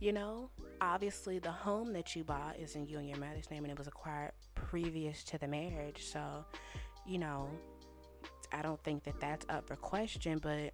you 0.00 0.12
know? 0.12 0.50
Obviously 0.80 1.38
the 1.38 1.52
home 1.52 1.92
that 1.92 2.16
you 2.16 2.24
bought 2.24 2.58
is 2.58 2.74
in 2.74 2.84
you 2.86 2.98
and 2.98 3.08
your 3.08 3.16
mother's 3.18 3.48
name 3.50 3.62
and 3.62 3.70
it 3.72 3.78
was 3.78 3.86
acquired 3.86 4.32
previous 4.56 5.22
to 5.22 5.38
the 5.38 5.46
marriage. 5.46 6.04
So 6.04 6.44
you 7.06 7.18
know 7.18 7.48
i 8.52 8.62
don't 8.62 8.82
think 8.82 9.04
that 9.04 9.18
that's 9.20 9.46
up 9.48 9.66
for 9.66 9.76
question 9.76 10.38
but 10.38 10.72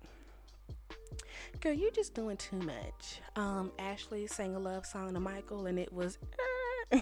girl 1.61 1.73
you're 1.73 1.91
just 1.91 2.15
doing 2.15 2.37
too 2.37 2.57
much. 2.59 3.21
Um 3.37 3.73
ashley 3.79 4.27
sang 4.27 4.55
a 4.55 4.59
love 4.59 4.87
song 4.87 5.15
to 5.15 5.21
michael 5.21 5.67
and 5.67 5.79
it 5.79 5.93
was 5.93 6.19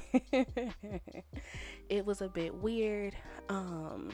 it 1.88 2.04
was 2.04 2.20
a 2.20 2.28
bit 2.28 2.54
weird. 2.54 3.16
Um 3.48 4.10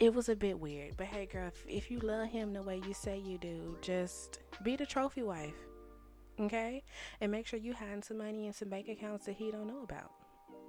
it 0.00 0.14
was 0.14 0.30
a 0.30 0.34
bit 0.34 0.58
weird. 0.58 0.96
But 0.96 1.06
hey, 1.06 1.26
girl, 1.26 1.48
if, 1.48 1.64
if, 1.68 1.90
you 1.90 1.98
love 2.00 2.28
him 2.28 2.52
the 2.54 2.62
way 2.62 2.80
you 2.86 2.94
say 2.94 3.18
you 3.18 3.36
do, 3.38 3.76
just 3.82 4.40
be 4.62 4.74
the 4.74 4.86
trophy 4.86 5.22
wife, 5.22 5.54
okay? 6.40 6.82
And 7.20 7.30
make 7.30 7.46
sure 7.46 7.58
you 7.58 7.74
hide 7.74 8.04
some 8.04 8.18
money 8.18 8.46
in 8.46 8.52
some 8.54 8.70
bank 8.70 8.88
accounts 8.88 9.26
that 9.26 9.36
he 9.36 9.50
don't 9.50 9.66
know 9.66 9.82
about. 9.82 10.10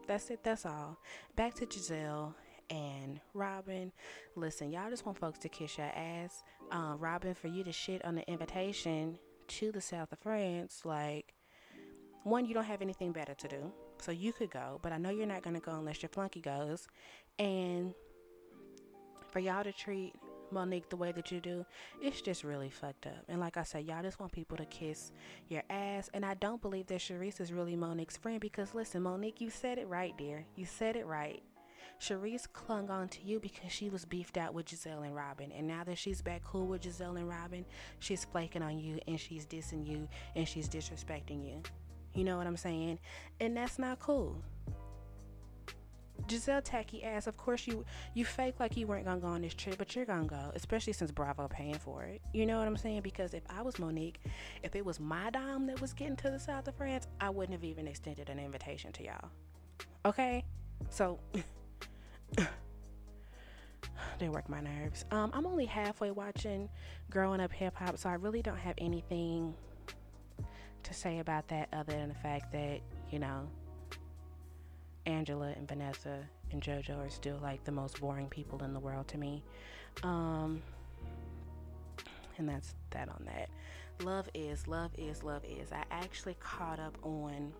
That's 0.06 0.30
it. 0.30 0.44
That's 0.44 0.65
all. 0.65 1.00
Back 1.38 1.54
to 1.56 1.65
Gizelle 1.65 2.36
and 2.70 3.22
Robyn. 3.34 3.94
Listen, 4.36 4.70
y'all 4.70 4.89
just 4.89 5.06
want 5.06 5.17
folks 5.17 5.39
to 5.39 5.50
kiss 5.50 5.78
your 5.78 5.88
ass. 5.88 6.44
Uh, 6.70 6.96
Robyn, 6.98 7.34
for 7.34 7.48
you 7.48 7.63
to 7.63 7.72
shit 7.72 8.04
on 8.04 8.15
the 8.15 8.30
invitation 8.30 9.17
to 9.48 9.72
the 9.72 9.82
south 9.82 10.12
of 10.12 10.20
France, 10.20 10.82
like, 10.84 11.34
one, 12.24 12.46
you 12.46 12.54
don't 12.54 12.65
have 12.65 12.82
anything 12.82 13.13
better 13.13 13.34
to 13.34 13.48
do. 13.48 13.72
So 14.02 14.12
you 14.12 14.34
could 14.34 14.52
go, 14.52 14.80
but 14.82 14.91
I 14.91 14.98
know 14.98 15.10
you're 15.10 15.26
not 15.26 15.41
going 15.41 15.56
to 15.56 15.62
go 15.62 15.72
unless 15.72 16.02
your 16.02 16.10
flunky 16.10 16.41
goes. 16.41 16.88
And 17.39 17.94
for 19.32 19.39
y'all 19.39 19.63
to 19.63 19.72
treat 19.72 20.13
Monique 20.52 20.89
the 20.89 20.98
way 20.98 21.12
that 21.12 21.32
you 21.32 21.39
do, 21.39 21.65
it's 22.02 22.22
just 22.22 22.44
really 22.44 22.70
fucked 22.70 23.08
up. 23.08 23.24
And 23.28 23.39
like 23.39 23.58
I 23.58 23.63
said, 23.63 23.86
y'all 23.86 24.04
just 24.04 24.20
want 24.20 24.32
people 24.32 24.58
to 24.58 24.65
kiss 24.65 25.12
your 25.48 25.63
ass. 25.70 26.10
And 26.13 26.26
I 26.26 26.34
don't 26.36 26.62
believe 26.62 26.88
that 26.88 27.00
Charrisse 27.00 27.41
is 27.41 27.54
really 27.54 27.76
Monique's 27.76 28.17
friend 28.17 28.39
because 28.39 28.76
listen, 28.76 29.04
Monique, 29.04 29.41
you 29.41 29.50
said 29.50 29.78
it 29.78 29.88
right, 29.88 30.17
dear. 30.17 30.46
You 30.56 30.65
said 30.65 30.96
it 30.96 31.06
right. 31.06 31.41
Charrisse 32.00 32.52
clung 32.52 32.89
on 32.89 33.10
to 33.10 33.22
you 33.22 33.39
because 33.39 33.72
she 33.72 33.89
was 33.89 34.06
beefed 34.06 34.38
out 34.38 34.54
with 34.54 34.65
Gizelle 34.65 35.06
and 35.06 35.15
Robyn. 35.15 35.52
And 35.52 35.67
now 35.67 35.84
that 35.84 36.00
she's 36.00 36.22
back 36.22 36.44
cool 36.44 36.65
with 36.65 36.82
Gizelle 36.82 37.17
and 37.17 37.30
Robyn, 37.30 37.63
she's 38.00 38.26
flaking 38.26 38.63
on 38.63 38.80
you 38.80 39.00
and 39.08 39.20
she's 39.20 39.46
dissing 39.46 39.88
you 39.88 40.08
and 40.36 40.48
she's 40.48 40.67
disrespecting 40.67 41.46
you. 41.46 41.62
You 42.13 42.24
know 42.24 42.38
what 42.38 42.48
I'm 42.48 42.58
saying? 42.58 43.00
And 43.39 43.56
that's 43.56 43.80
not 43.80 44.00
cool. 44.00 44.44
Gizelle 46.32 46.62
tacky 46.63 47.04
ass. 47.04 47.28
Of 47.28 47.38
course 47.38 47.67
you 47.67 47.84
you 48.13 48.24
fake 48.26 48.60
like 48.60 48.78
you 48.78 48.88
weren't 48.88 49.06
gonna 49.06 49.20
go 49.20 49.28
on 49.28 49.41
this 49.41 49.54
trip, 49.54 49.78
but 49.78 49.96
you're 49.96 50.06
gonna 50.06 50.26
go, 50.26 50.52
especially 50.56 50.94
since 50.94 51.12
Bravo 51.12 51.48
paying 51.48 51.78
for 51.78 52.04
it. 52.04 52.22
You 52.34 52.46
know 52.46 52.58
what 52.58 52.67
I'm 52.67 52.78
saying? 52.78 53.02
Because 53.02 53.34
if 53.34 53.44
I 53.50 53.62
was 53.62 53.78
Monique, 53.80 54.22
if 54.63 54.76
it 54.76 54.86
was 54.86 55.00
my 55.00 55.30
dime 55.30 55.67
that 55.67 55.82
was 55.82 55.94
getting 55.94 56.15
to 56.17 56.32
the 56.32 56.39
south 56.39 56.67
of 56.67 56.76
France, 56.76 57.08
I 57.20 57.30
wouldn't 57.30 57.54
have 57.54 57.63
even 57.63 57.88
extended 57.88 58.30
an 58.30 58.39
invitation 58.39 58.91
to 58.94 59.04
y'all. 59.04 59.30
Okay, 60.06 60.46
so 60.89 61.20
they 64.20 64.30
work 64.30 64.48
my 64.50 64.62
nerves. 64.62 65.06
Um, 65.12 65.32
I'm 65.34 65.46
only 65.46 65.65
halfway 65.65 66.12
watching 66.12 66.70
Growing 67.10 67.41
Up 67.41 67.52
Hip 67.52 67.76
Hop, 67.76 67.98
so 67.98 68.10
I 68.10 68.13
really 68.13 68.41
don't 68.41 68.58
have 68.58 68.76
anything 68.78 69.54
to 70.84 70.94
say 70.94 71.20
about 71.20 71.48
that 71.50 71.70
other 71.74 71.94
than 71.94 72.10
the 72.10 72.15
fact 72.15 72.52
that 72.54 72.80
you 73.12 73.20
know 73.20 73.48
Angela 75.06 75.54
and 75.56 75.68
Vanessa 75.68 76.20
and 76.52 76.62
JoJo 76.62 77.06
are 77.06 77.10
still 77.10 77.40
like 77.42 77.64
the 77.64 77.72
most 77.72 78.00
boring 78.00 78.28
people 78.28 78.64
in 78.64 78.74
the 78.74 78.80
world 78.80 79.08
to 79.10 79.18
me. 79.18 79.44
Um, 80.04 80.62
and 82.38 82.48
that's 82.48 82.76
that 82.92 83.10
on 83.10 83.26
that. 83.26 83.50
Love 84.04 84.30
is, 84.34 84.68
love 84.68 84.92
is, 84.98 85.24
love 85.24 85.44
is. 85.46 85.72
I 85.72 85.84
actually 85.92 86.36
caught 86.40 86.80
up 86.80 86.98
on 87.04 87.54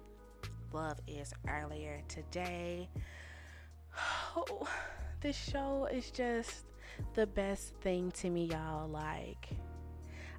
Love 0.74 1.00
is 1.08 1.34
earlier 1.48 2.02
today. 2.08 2.88
Oh, 4.34 4.66
this 5.20 5.36
show 5.36 5.90
is 5.92 6.10
just 6.10 6.64
the 7.16 7.28
best 7.28 7.76
thing 7.82 8.10
to 8.12 8.30
me, 8.30 8.46
y'all. 8.46 8.88
Like, 8.88 9.50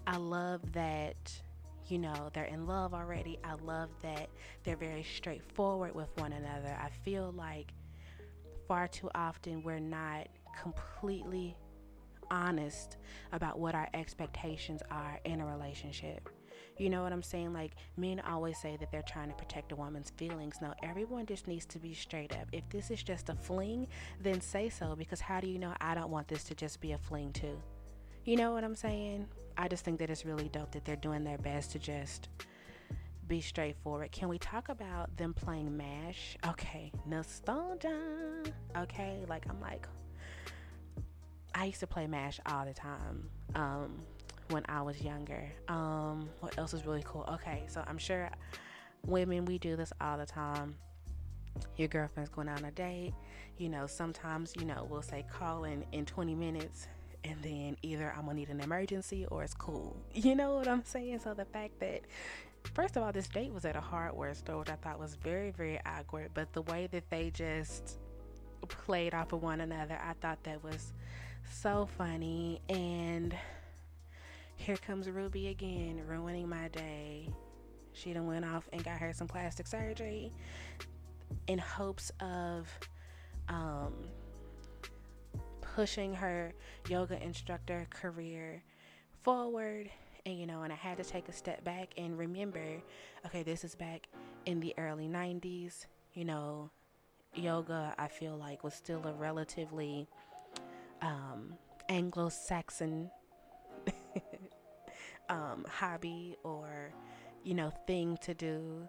I 0.06 0.16
love 0.16 0.72
that 0.72 1.30
you 1.88 1.98
know, 1.98 2.30
they're 2.32 2.44
in 2.44 2.66
love 2.66 2.94
already. 2.94 3.38
I 3.44 3.54
love 3.64 3.90
that 4.02 4.28
they're 4.64 4.76
very 4.76 5.04
straightforward 5.16 5.94
with 5.94 6.08
one 6.16 6.32
another. 6.32 6.76
I 6.80 6.90
feel 7.04 7.32
like 7.36 7.72
far 8.68 8.88
too 8.88 9.10
often 9.14 9.62
we're 9.62 9.78
not 9.78 10.28
completely 10.60 11.56
honest 12.30 12.96
about 13.32 13.58
what 13.58 13.74
our 13.74 13.88
expectations 13.94 14.82
are 14.90 15.20
in 15.24 15.40
a 15.40 15.46
relationship. 15.46 16.28
You 16.78 16.88
know 16.88 17.02
what 17.02 17.12
I'm 17.12 17.22
saying? 17.22 17.52
Like, 17.52 17.72
men 17.96 18.20
always 18.20 18.58
say 18.58 18.76
that 18.78 18.90
they're 18.90 19.02
trying 19.02 19.28
to 19.28 19.34
protect 19.34 19.72
a 19.72 19.76
woman's 19.76 20.10
feelings. 20.16 20.56
No, 20.62 20.72
everyone 20.82 21.26
just 21.26 21.46
needs 21.46 21.66
to 21.66 21.78
be 21.78 21.92
straight 21.92 22.32
up. 22.32 22.48
If 22.52 22.68
this 22.70 22.90
is 22.90 23.02
just 23.02 23.28
a 23.28 23.34
fling, 23.34 23.88
then 24.20 24.40
say 24.40 24.68
so, 24.68 24.96
because 24.96 25.20
how 25.20 25.40
do 25.40 25.48
you 25.48 25.58
know 25.58 25.74
I 25.80 25.94
don't 25.94 26.10
want 26.10 26.28
this 26.28 26.44
to 26.44 26.54
just 26.54 26.80
be 26.80 26.92
a 26.92 26.98
fling, 26.98 27.32
too? 27.32 27.60
You 28.24 28.36
know 28.36 28.52
what 28.52 28.62
I'm 28.62 28.76
saying? 28.76 29.26
I 29.58 29.66
just 29.66 29.84
think 29.84 29.98
that 29.98 30.08
it's 30.08 30.24
really 30.24 30.48
dope 30.48 30.70
that 30.72 30.84
they're 30.84 30.94
doing 30.94 31.24
their 31.24 31.38
best 31.38 31.72
to 31.72 31.80
just 31.80 32.28
be 33.26 33.40
straightforward. 33.40 34.12
Can 34.12 34.28
we 34.28 34.38
talk 34.38 34.68
about 34.68 35.16
them 35.16 35.34
playing 35.34 35.76
MASH? 35.76 36.36
Okay, 36.46 36.92
nostalgia. 37.04 38.44
Okay, 38.76 39.24
like 39.28 39.44
I'm 39.48 39.60
like, 39.60 39.88
I 41.52 41.64
used 41.64 41.80
to 41.80 41.88
play 41.88 42.06
MASH 42.06 42.38
all 42.46 42.64
the 42.64 42.72
time 42.72 43.28
um, 43.56 44.02
when 44.50 44.62
I 44.68 44.82
was 44.82 45.02
younger. 45.02 45.50
Um, 45.66 46.28
what 46.38 46.56
else 46.58 46.74
is 46.74 46.86
really 46.86 47.02
cool? 47.04 47.28
Okay, 47.28 47.64
so 47.66 47.82
I'm 47.88 47.98
sure 47.98 48.30
women, 49.04 49.46
we 49.46 49.58
do 49.58 49.74
this 49.74 49.92
all 50.00 50.16
the 50.16 50.26
time. 50.26 50.76
Your 51.76 51.88
girlfriend's 51.88 52.30
going 52.30 52.48
on 52.48 52.64
a 52.64 52.70
date. 52.70 53.14
You 53.58 53.68
know, 53.68 53.88
sometimes, 53.88 54.54
you 54.56 54.64
know, 54.64 54.86
we'll 54.88 55.02
say 55.02 55.26
call 55.28 55.64
in 55.64 55.84
in 55.90 56.06
20 56.06 56.36
minutes 56.36 56.86
and 57.24 57.36
then 57.42 57.76
either 57.82 58.12
I'm 58.16 58.26
gonna 58.26 58.34
need 58.34 58.48
an 58.48 58.60
emergency 58.60 59.26
or 59.26 59.42
it's 59.42 59.54
cool. 59.54 59.96
You 60.14 60.34
know 60.34 60.54
what 60.54 60.68
I'm 60.68 60.84
saying? 60.84 61.20
So 61.20 61.34
the 61.34 61.44
fact 61.44 61.80
that 61.80 62.02
first 62.74 62.96
of 62.96 63.02
all, 63.02 63.12
this 63.12 63.28
date 63.28 63.52
was 63.52 63.64
at 63.64 63.76
a 63.76 63.80
hardware 63.80 64.34
store, 64.34 64.58
which 64.58 64.70
I 64.70 64.76
thought 64.76 64.98
was 64.98 65.14
very, 65.16 65.50
very 65.50 65.80
awkward, 65.84 66.30
but 66.34 66.52
the 66.52 66.62
way 66.62 66.88
that 66.92 67.08
they 67.10 67.30
just 67.30 67.98
played 68.68 69.14
off 69.14 69.32
of 69.32 69.42
one 69.42 69.60
another, 69.60 69.98
I 70.02 70.14
thought 70.14 70.42
that 70.44 70.62
was 70.62 70.92
so 71.50 71.88
funny. 71.98 72.60
And 72.68 73.34
here 74.56 74.76
comes 74.76 75.08
Ruby 75.08 75.48
again, 75.48 76.02
ruining 76.06 76.48
my 76.48 76.68
day. 76.68 77.28
She 77.92 78.12
done 78.12 78.26
went 78.26 78.44
off 78.44 78.68
and 78.72 78.82
got 78.82 78.98
her 78.98 79.12
some 79.12 79.26
plastic 79.26 79.66
surgery 79.66 80.32
in 81.46 81.58
hopes 81.58 82.10
of 82.20 82.68
um, 83.48 83.92
pushing 85.74 86.14
her 86.14 86.52
yoga 86.88 87.22
instructor 87.22 87.86
career 87.90 88.62
forward. 89.22 89.90
And 90.24 90.38
you 90.38 90.46
know, 90.46 90.62
and 90.62 90.72
I 90.72 90.76
had 90.76 90.98
to 90.98 91.04
take 91.04 91.28
a 91.28 91.32
step 91.32 91.64
back 91.64 91.88
and 91.96 92.16
remember 92.16 92.82
okay, 93.26 93.42
this 93.42 93.64
is 93.64 93.74
back 93.74 94.08
in 94.46 94.60
the 94.60 94.74
early 94.78 95.08
90s. 95.08 95.86
You 96.14 96.24
know, 96.24 96.70
yoga, 97.34 97.94
I 97.98 98.08
feel 98.08 98.36
like, 98.36 98.62
was 98.64 98.74
still 98.74 99.06
a 99.06 99.12
relatively 99.12 100.08
um, 101.00 101.54
Anglo 101.88 102.28
Saxon 102.28 103.10
um, 105.28 105.64
hobby 105.68 106.36
or, 106.44 106.92
you 107.44 107.54
know, 107.54 107.72
thing 107.86 108.18
to 108.22 108.34
do. 108.34 108.88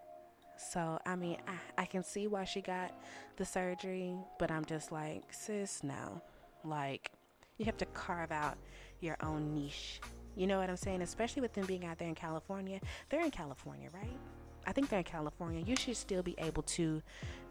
So, 0.58 1.00
I 1.06 1.16
mean, 1.16 1.38
I, 1.48 1.84
I 1.84 1.86
can 1.86 2.04
see 2.04 2.28
why 2.28 2.44
she 2.44 2.62
got 2.62 2.92
the 3.38 3.46
surgery, 3.46 4.16
but 4.38 4.52
I'm 4.52 4.66
just 4.66 4.92
like, 4.92 5.24
sis, 5.32 5.84
no. 5.84 6.22
Like, 6.64 7.12
you 7.58 7.66
have 7.66 7.78
to 7.78 7.86
carve 7.88 8.32
out 8.32 8.58
your 9.00 9.18
own 9.22 9.54
niche. 9.54 10.02
You 10.36 10.48
know 10.48 10.60
what 10.60 10.70
I'm 10.70 10.78
saying? 10.78 11.02
Especially 11.02 11.42
with 11.42 11.54
them 11.54 11.66
being 11.66 11.86
out 11.86 12.00
there 12.00 12.08
in 12.08 12.16
California. 12.16 12.80
They're 13.10 13.24
in 13.24 13.32
California, 13.32 13.90
right? 13.94 14.18
I 14.66 14.72
think 14.72 14.90
they're 14.90 15.00
in 15.00 15.06
California. 15.06 15.64
You 15.66 15.76
should 15.76 15.98
still 15.98 16.24
be 16.24 16.36
able 16.38 16.64
to 16.64 17.02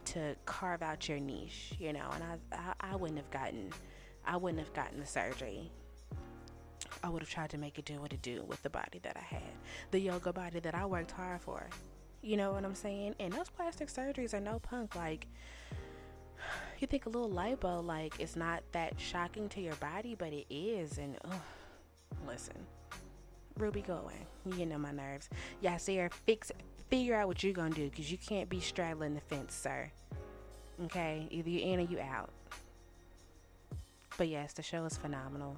to 0.05 0.35
carve 0.47 0.83
out 0.83 1.09
your 1.09 1.21
niche, 1.21 1.75
you 1.79 1.93
know. 1.93 2.09
And 2.13 2.25
I, 2.25 2.57
I, 2.57 2.93
I 2.93 2.97
wouldn't 2.97 3.19
have 3.19 3.31
gotten, 3.31 3.71
I 4.27 4.37
wouldn't 4.37 4.59
have 4.59 4.75
gotten 4.75 4.99
the 4.99 5.07
surgery. 5.07 5.71
I 7.05 7.09
would 7.09 7.23
have 7.23 7.31
tried 7.31 7.51
to 7.51 7.59
make 7.59 7.79
it 7.79 7.85
do 7.85 8.01
what 8.01 8.13
it 8.13 8.23
do 8.23 8.45
with 8.47 8.63
the 8.63 8.71
body 8.71 8.99
that 9.03 9.17
I 9.17 9.23
had, 9.23 9.53
the 9.91 10.01
yoga 10.01 10.33
body 10.33 10.61
that 10.61 10.75
I 10.75 10.85
worked 10.87 11.13
hard 11.13 11.41
for. 11.41 11.69
You 12.23 12.37
know 12.37 12.53
what 12.53 12.65
I'm 12.65 12.75
saying? 12.75 13.15
And 13.21 13.33
those 13.33 13.49
plastic 13.49 13.89
surgeries 13.89 14.35
are 14.35 14.41
no 14.41 14.59
punk. 14.59 14.95
Like, 14.95 15.27
you 16.81 16.87
think 16.87 17.07
a 17.07 17.09
little 17.09 17.31
lipo, 17.31 17.85
like, 17.85 18.15
it's 18.19 18.37
not 18.37 18.63
that 18.73 18.95
shocking 18.99 19.49
to 19.51 19.61
your 19.61 19.75
body, 19.77 20.15
but 20.19 20.33
it 20.33 20.47
is. 20.51 20.99
And, 20.99 21.17
listen, 22.27 22.57
Ruby, 23.59 23.83
go 23.83 23.97
away. 23.97 24.27
You 24.45 24.53
getting 24.53 24.73
on 24.73 24.81
my 24.81 24.93
nerves. 24.93 25.29
Yeah, 25.61 25.77
see 25.77 26.01
fix 26.27 26.51
figure 26.89 27.15
out 27.15 27.27
what 27.27 27.43
you're 27.43 27.55
gonna 27.55 27.75
do 27.75 27.89
because 27.89 28.13
you 28.13 28.19
can't 28.19 28.51
be 28.51 28.61
straddling 28.61 29.15
the 29.15 29.21
fence, 29.21 29.55
sir. 29.55 29.91
Okay, 30.85 31.27
either 31.31 31.49
you 31.49 31.61
in 31.61 31.81
or 31.81 31.85
you 31.85 31.99
out. 31.99 32.31
But 34.19 34.29
yes, 34.29 34.53
the 34.53 34.63
show 34.63 34.85
is 34.85 34.97
phenomenal. 34.97 35.57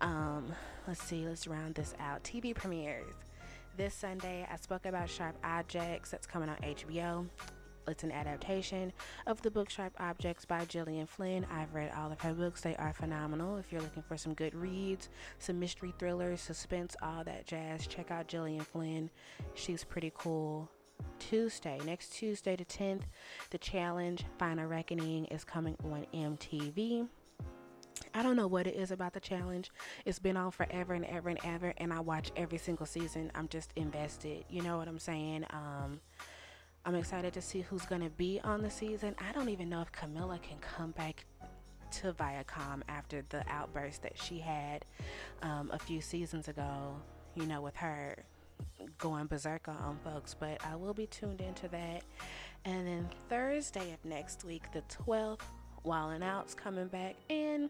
Um, 0.00 0.52
let's 0.86 1.02
see, 1.02 1.26
let's 1.26 1.46
round 1.46 1.76
this 1.76 1.94
out. 1.98 2.22
TV 2.24 2.54
premieres. 2.54 3.14
This 3.76 3.94
Sunday, 3.94 4.46
I 4.50 4.56
spoke 4.56 4.84
about 4.84 5.08
Sharp 5.08 5.36
Objects 5.44 6.10
that's 6.10 6.26
coming 6.26 6.48
on 6.48 6.56
HBO. 6.56 7.26
It's 7.90 8.04
an 8.04 8.12
adaptation 8.12 8.92
of 9.26 9.42
the 9.42 9.50
book 9.50 9.68
Sharp 9.68 9.92
Objects 9.98 10.44
by 10.44 10.64
Gillian 10.64 11.06
Flynn. 11.06 11.44
I've 11.50 11.74
read 11.74 11.92
all 11.96 12.12
of 12.12 12.20
her 12.20 12.32
books, 12.32 12.60
they 12.60 12.76
are 12.76 12.92
phenomenal. 12.92 13.56
If 13.56 13.72
you're 13.72 13.80
looking 13.80 14.04
for 14.04 14.16
some 14.16 14.32
good 14.34 14.54
reads, 14.54 15.08
some 15.40 15.58
mystery 15.58 15.92
thrillers, 15.98 16.40
suspense, 16.40 16.94
all 17.02 17.24
that 17.24 17.46
jazz, 17.46 17.88
check 17.88 18.10
out 18.12 18.28
Gillian 18.28 18.62
Flynn. 18.62 19.10
She's 19.54 19.82
pretty 19.82 20.12
cool. 20.16 20.70
Tuesday, 21.18 21.80
next 21.84 22.12
Tuesday, 22.12 22.54
the 22.54 22.64
10th, 22.64 23.02
the 23.50 23.58
challenge 23.58 24.24
Final 24.38 24.66
Reckoning 24.66 25.24
is 25.26 25.44
coming 25.44 25.76
on 25.84 26.06
MTV. 26.14 27.08
I 28.14 28.22
don't 28.22 28.36
know 28.36 28.46
what 28.46 28.66
it 28.66 28.74
is 28.74 28.90
about 28.90 29.12
the 29.12 29.20
challenge. 29.20 29.70
It's 30.04 30.18
been 30.18 30.36
on 30.36 30.50
forever 30.50 30.94
and 30.94 31.04
ever 31.04 31.28
and 31.28 31.38
ever, 31.44 31.74
and 31.78 31.92
I 31.92 32.00
watch 32.00 32.30
every 32.36 32.58
single 32.58 32.86
season. 32.86 33.30
I'm 33.34 33.48
just 33.48 33.72
invested. 33.76 34.44
You 34.48 34.62
know 34.62 34.78
what 34.78 34.88
I'm 34.88 34.98
saying? 34.98 35.44
Um, 35.50 36.00
I'm 36.84 36.94
excited 36.94 37.34
to 37.34 37.42
see 37.42 37.60
who's 37.60 37.84
going 37.84 38.00
to 38.00 38.10
be 38.10 38.40
on 38.42 38.62
the 38.62 38.70
season. 38.70 39.14
I 39.20 39.32
don't 39.32 39.48
even 39.50 39.68
know 39.68 39.82
if 39.82 39.92
Camila 39.92 40.40
can 40.40 40.58
come 40.58 40.92
back 40.92 41.26
to 41.92 42.12
Viacom 42.12 42.82
after 42.88 43.22
the 43.28 43.44
outburst 43.48 44.02
that 44.02 44.16
she 44.16 44.38
had 44.38 44.84
um, 45.42 45.70
a 45.72 45.78
few 45.78 46.00
seasons 46.00 46.48
ago, 46.48 46.96
you 47.34 47.44
know, 47.46 47.60
with 47.60 47.76
her 47.76 48.24
going 48.98 49.26
berserk 49.26 49.68
on 49.68 49.98
folks. 50.02 50.34
But 50.34 50.64
I 50.64 50.76
will 50.76 50.94
be 50.94 51.06
tuned 51.06 51.40
into 51.40 51.68
that. 51.68 52.02
And 52.64 52.86
then 52.86 53.08
Thursday 53.28 53.92
of 53.92 54.02
next 54.04 54.44
week, 54.44 54.62
the 54.72 54.82
12th, 55.06 55.40
Wildin' 55.84 56.22
Out's 56.22 56.54
coming 56.54 56.88
back. 56.88 57.16
And 57.28 57.68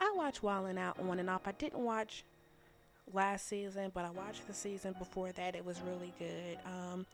I 0.00 0.12
watch 0.16 0.42
Wildin' 0.42 0.78
Out 0.78 0.98
on 0.98 1.20
and 1.20 1.30
off. 1.30 1.42
I 1.46 1.52
didn't 1.52 1.84
watch 1.84 2.24
last 3.12 3.48
season, 3.48 3.90
but 3.94 4.04
I 4.04 4.10
watched 4.10 4.46
the 4.46 4.54
season 4.54 4.94
before 4.98 5.32
that. 5.32 5.54
It 5.54 5.64
was 5.64 5.80
really 5.82 6.12
good. 6.18 6.58
Um, 6.66 7.06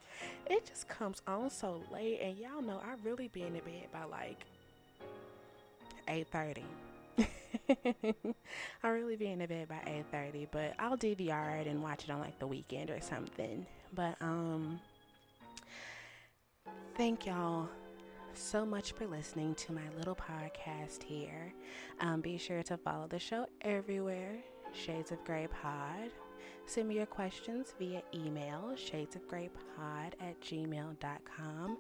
it 0.47 0.67
just 0.67 0.89
comes 0.89 1.23
on 1.27 1.51
so 1.51 1.83
late, 1.93 2.21
and 2.21 2.37
y'all 2.39 2.63
know 2.63 2.81
I 2.85 2.95
really 3.05 3.29
be 3.29 3.43
in 3.43 3.55
the 3.55 3.61
bed 3.61 3.89
by 3.93 4.05
like 4.05 4.45
eight 6.09 6.29
thirty. 6.29 6.65
I 8.83 8.89
really 8.89 9.17
be 9.17 9.27
in 9.27 9.41
the 9.41 9.47
bed 9.47 9.69
by 9.69 9.81
eight 9.87 10.07
thirty, 10.11 10.47
but 10.51 10.75
I'll 10.79 10.97
DVR 10.97 11.61
it 11.61 11.67
and 11.67 11.83
watch 11.83 12.05
it 12.05 12.11
on 12.11 12.21
like 12.21 12.39
the 12.39 12.47
weekend 12.47 12.91
or 12.91 13.01
something. 13.01 13.67
But 13.95 14.17
um, 14.21 14.81
thank 16.97 17.27
y'all 17.27 17.69
so 18.35 18.65
much 18.65 18.93
for 18.93 19.07
listening 19.07 19.55
to 19.57 19.73
my 19.73 19.83
little 19.97 20.15
podcast 20.15 21.03
here. 21.03 21.53
Um, 22.01 22.21
be 22.21 22.39
sure 22.39 22.63
to 22.63 22.77
follow 22.77 23.09
the 23.09 23.19
show 23.19 23.47
everywhere 23.63 24.37
Shades 24.73 25.13
of 25.13 25.23
Grey 25.25 25.49
Pod. 25.63 26.11
Send 26.67 26.89
me 26.89 26.97
your 26.97 27.07
questions 27.07 27.75
via 27.79 28.03
email, 28.15 28.73
shadesofgraypod 28.77 30.13
at 30.21 30.41
gmail.com. 30.41 31.79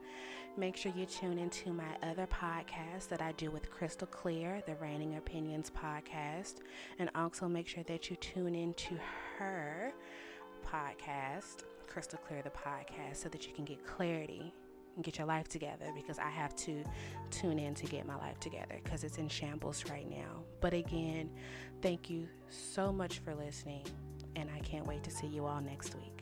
Make 0.56 0.76
sure 0.76 0.92
you 0.96 1.06
tune 1.06 1.38
into 1.38 1.72
my 1.72 1.96
other 2.02 2.26
podcast 2.26 3.08
that 3.08 3.22
I 3.22 3.32
do 3.32 3.50
with 3.50 3.70
Crystal 3.70 4.08
Clear, 4.08 4.62
the 4.66 4.74
Reigning 4.76 5.16
Opinions 5.16 5.70
podcast. 5.70 6.56
And 6.98 7.08
also 7.14 7.46
make 7.46 7.68
sure 7.68 7.84
that 7.84 8.10
you 8.10 8.16
tune 8.16 8.54
into 8.54 8.96
her 9.38 9.92
podcast, 10.66 11.64
Crystal 11.86 12.18
Clear, 12.26 12.42
the 12.42 12.50
podcast, 12.50 13.16
so 13.16 13.28
that 13.28 13.46
you 13.46 13.52
can 13.54 13.64
get 13.64 13.86
clarity 13.86 14.52
get 15.02 15.18
your 15.18 15.26
life 15.26 15.48
together 15.48 15.86
because 15.94 16.18
I 16.18 16.28
have 16.30 16.54
to 16.56 16.84
tune 17.30 17.58
in 17.58 17.74
to 17.74 17.86
get 17.86 18.06
my 18.06 18.16
life 18.16 18.38
together 18.40 18.80
because 18.82 19.04
it's 19.04 19.18
in 19.18 19.28
shambles 19.28 19.84
right 19.88 20.08
now. 20.08 20.42
But 20.60 20.74
again, 20.74 21.30
Thank 21.82 22.10
you 22.10 22.28
so 22.50 22.92
much 22.92 23.20
for 23.20 23.34
listening, 23.34 23.86
and 24.36 24.50
I 24.54 24.58
can't 24.60 24.86
wait 24.86 25.02
to 25.04 25.10
see 25.10 25.26
you 25.26 25.46
all 25.46 25.62
next 25.62 25.94
week. 25.94 26.19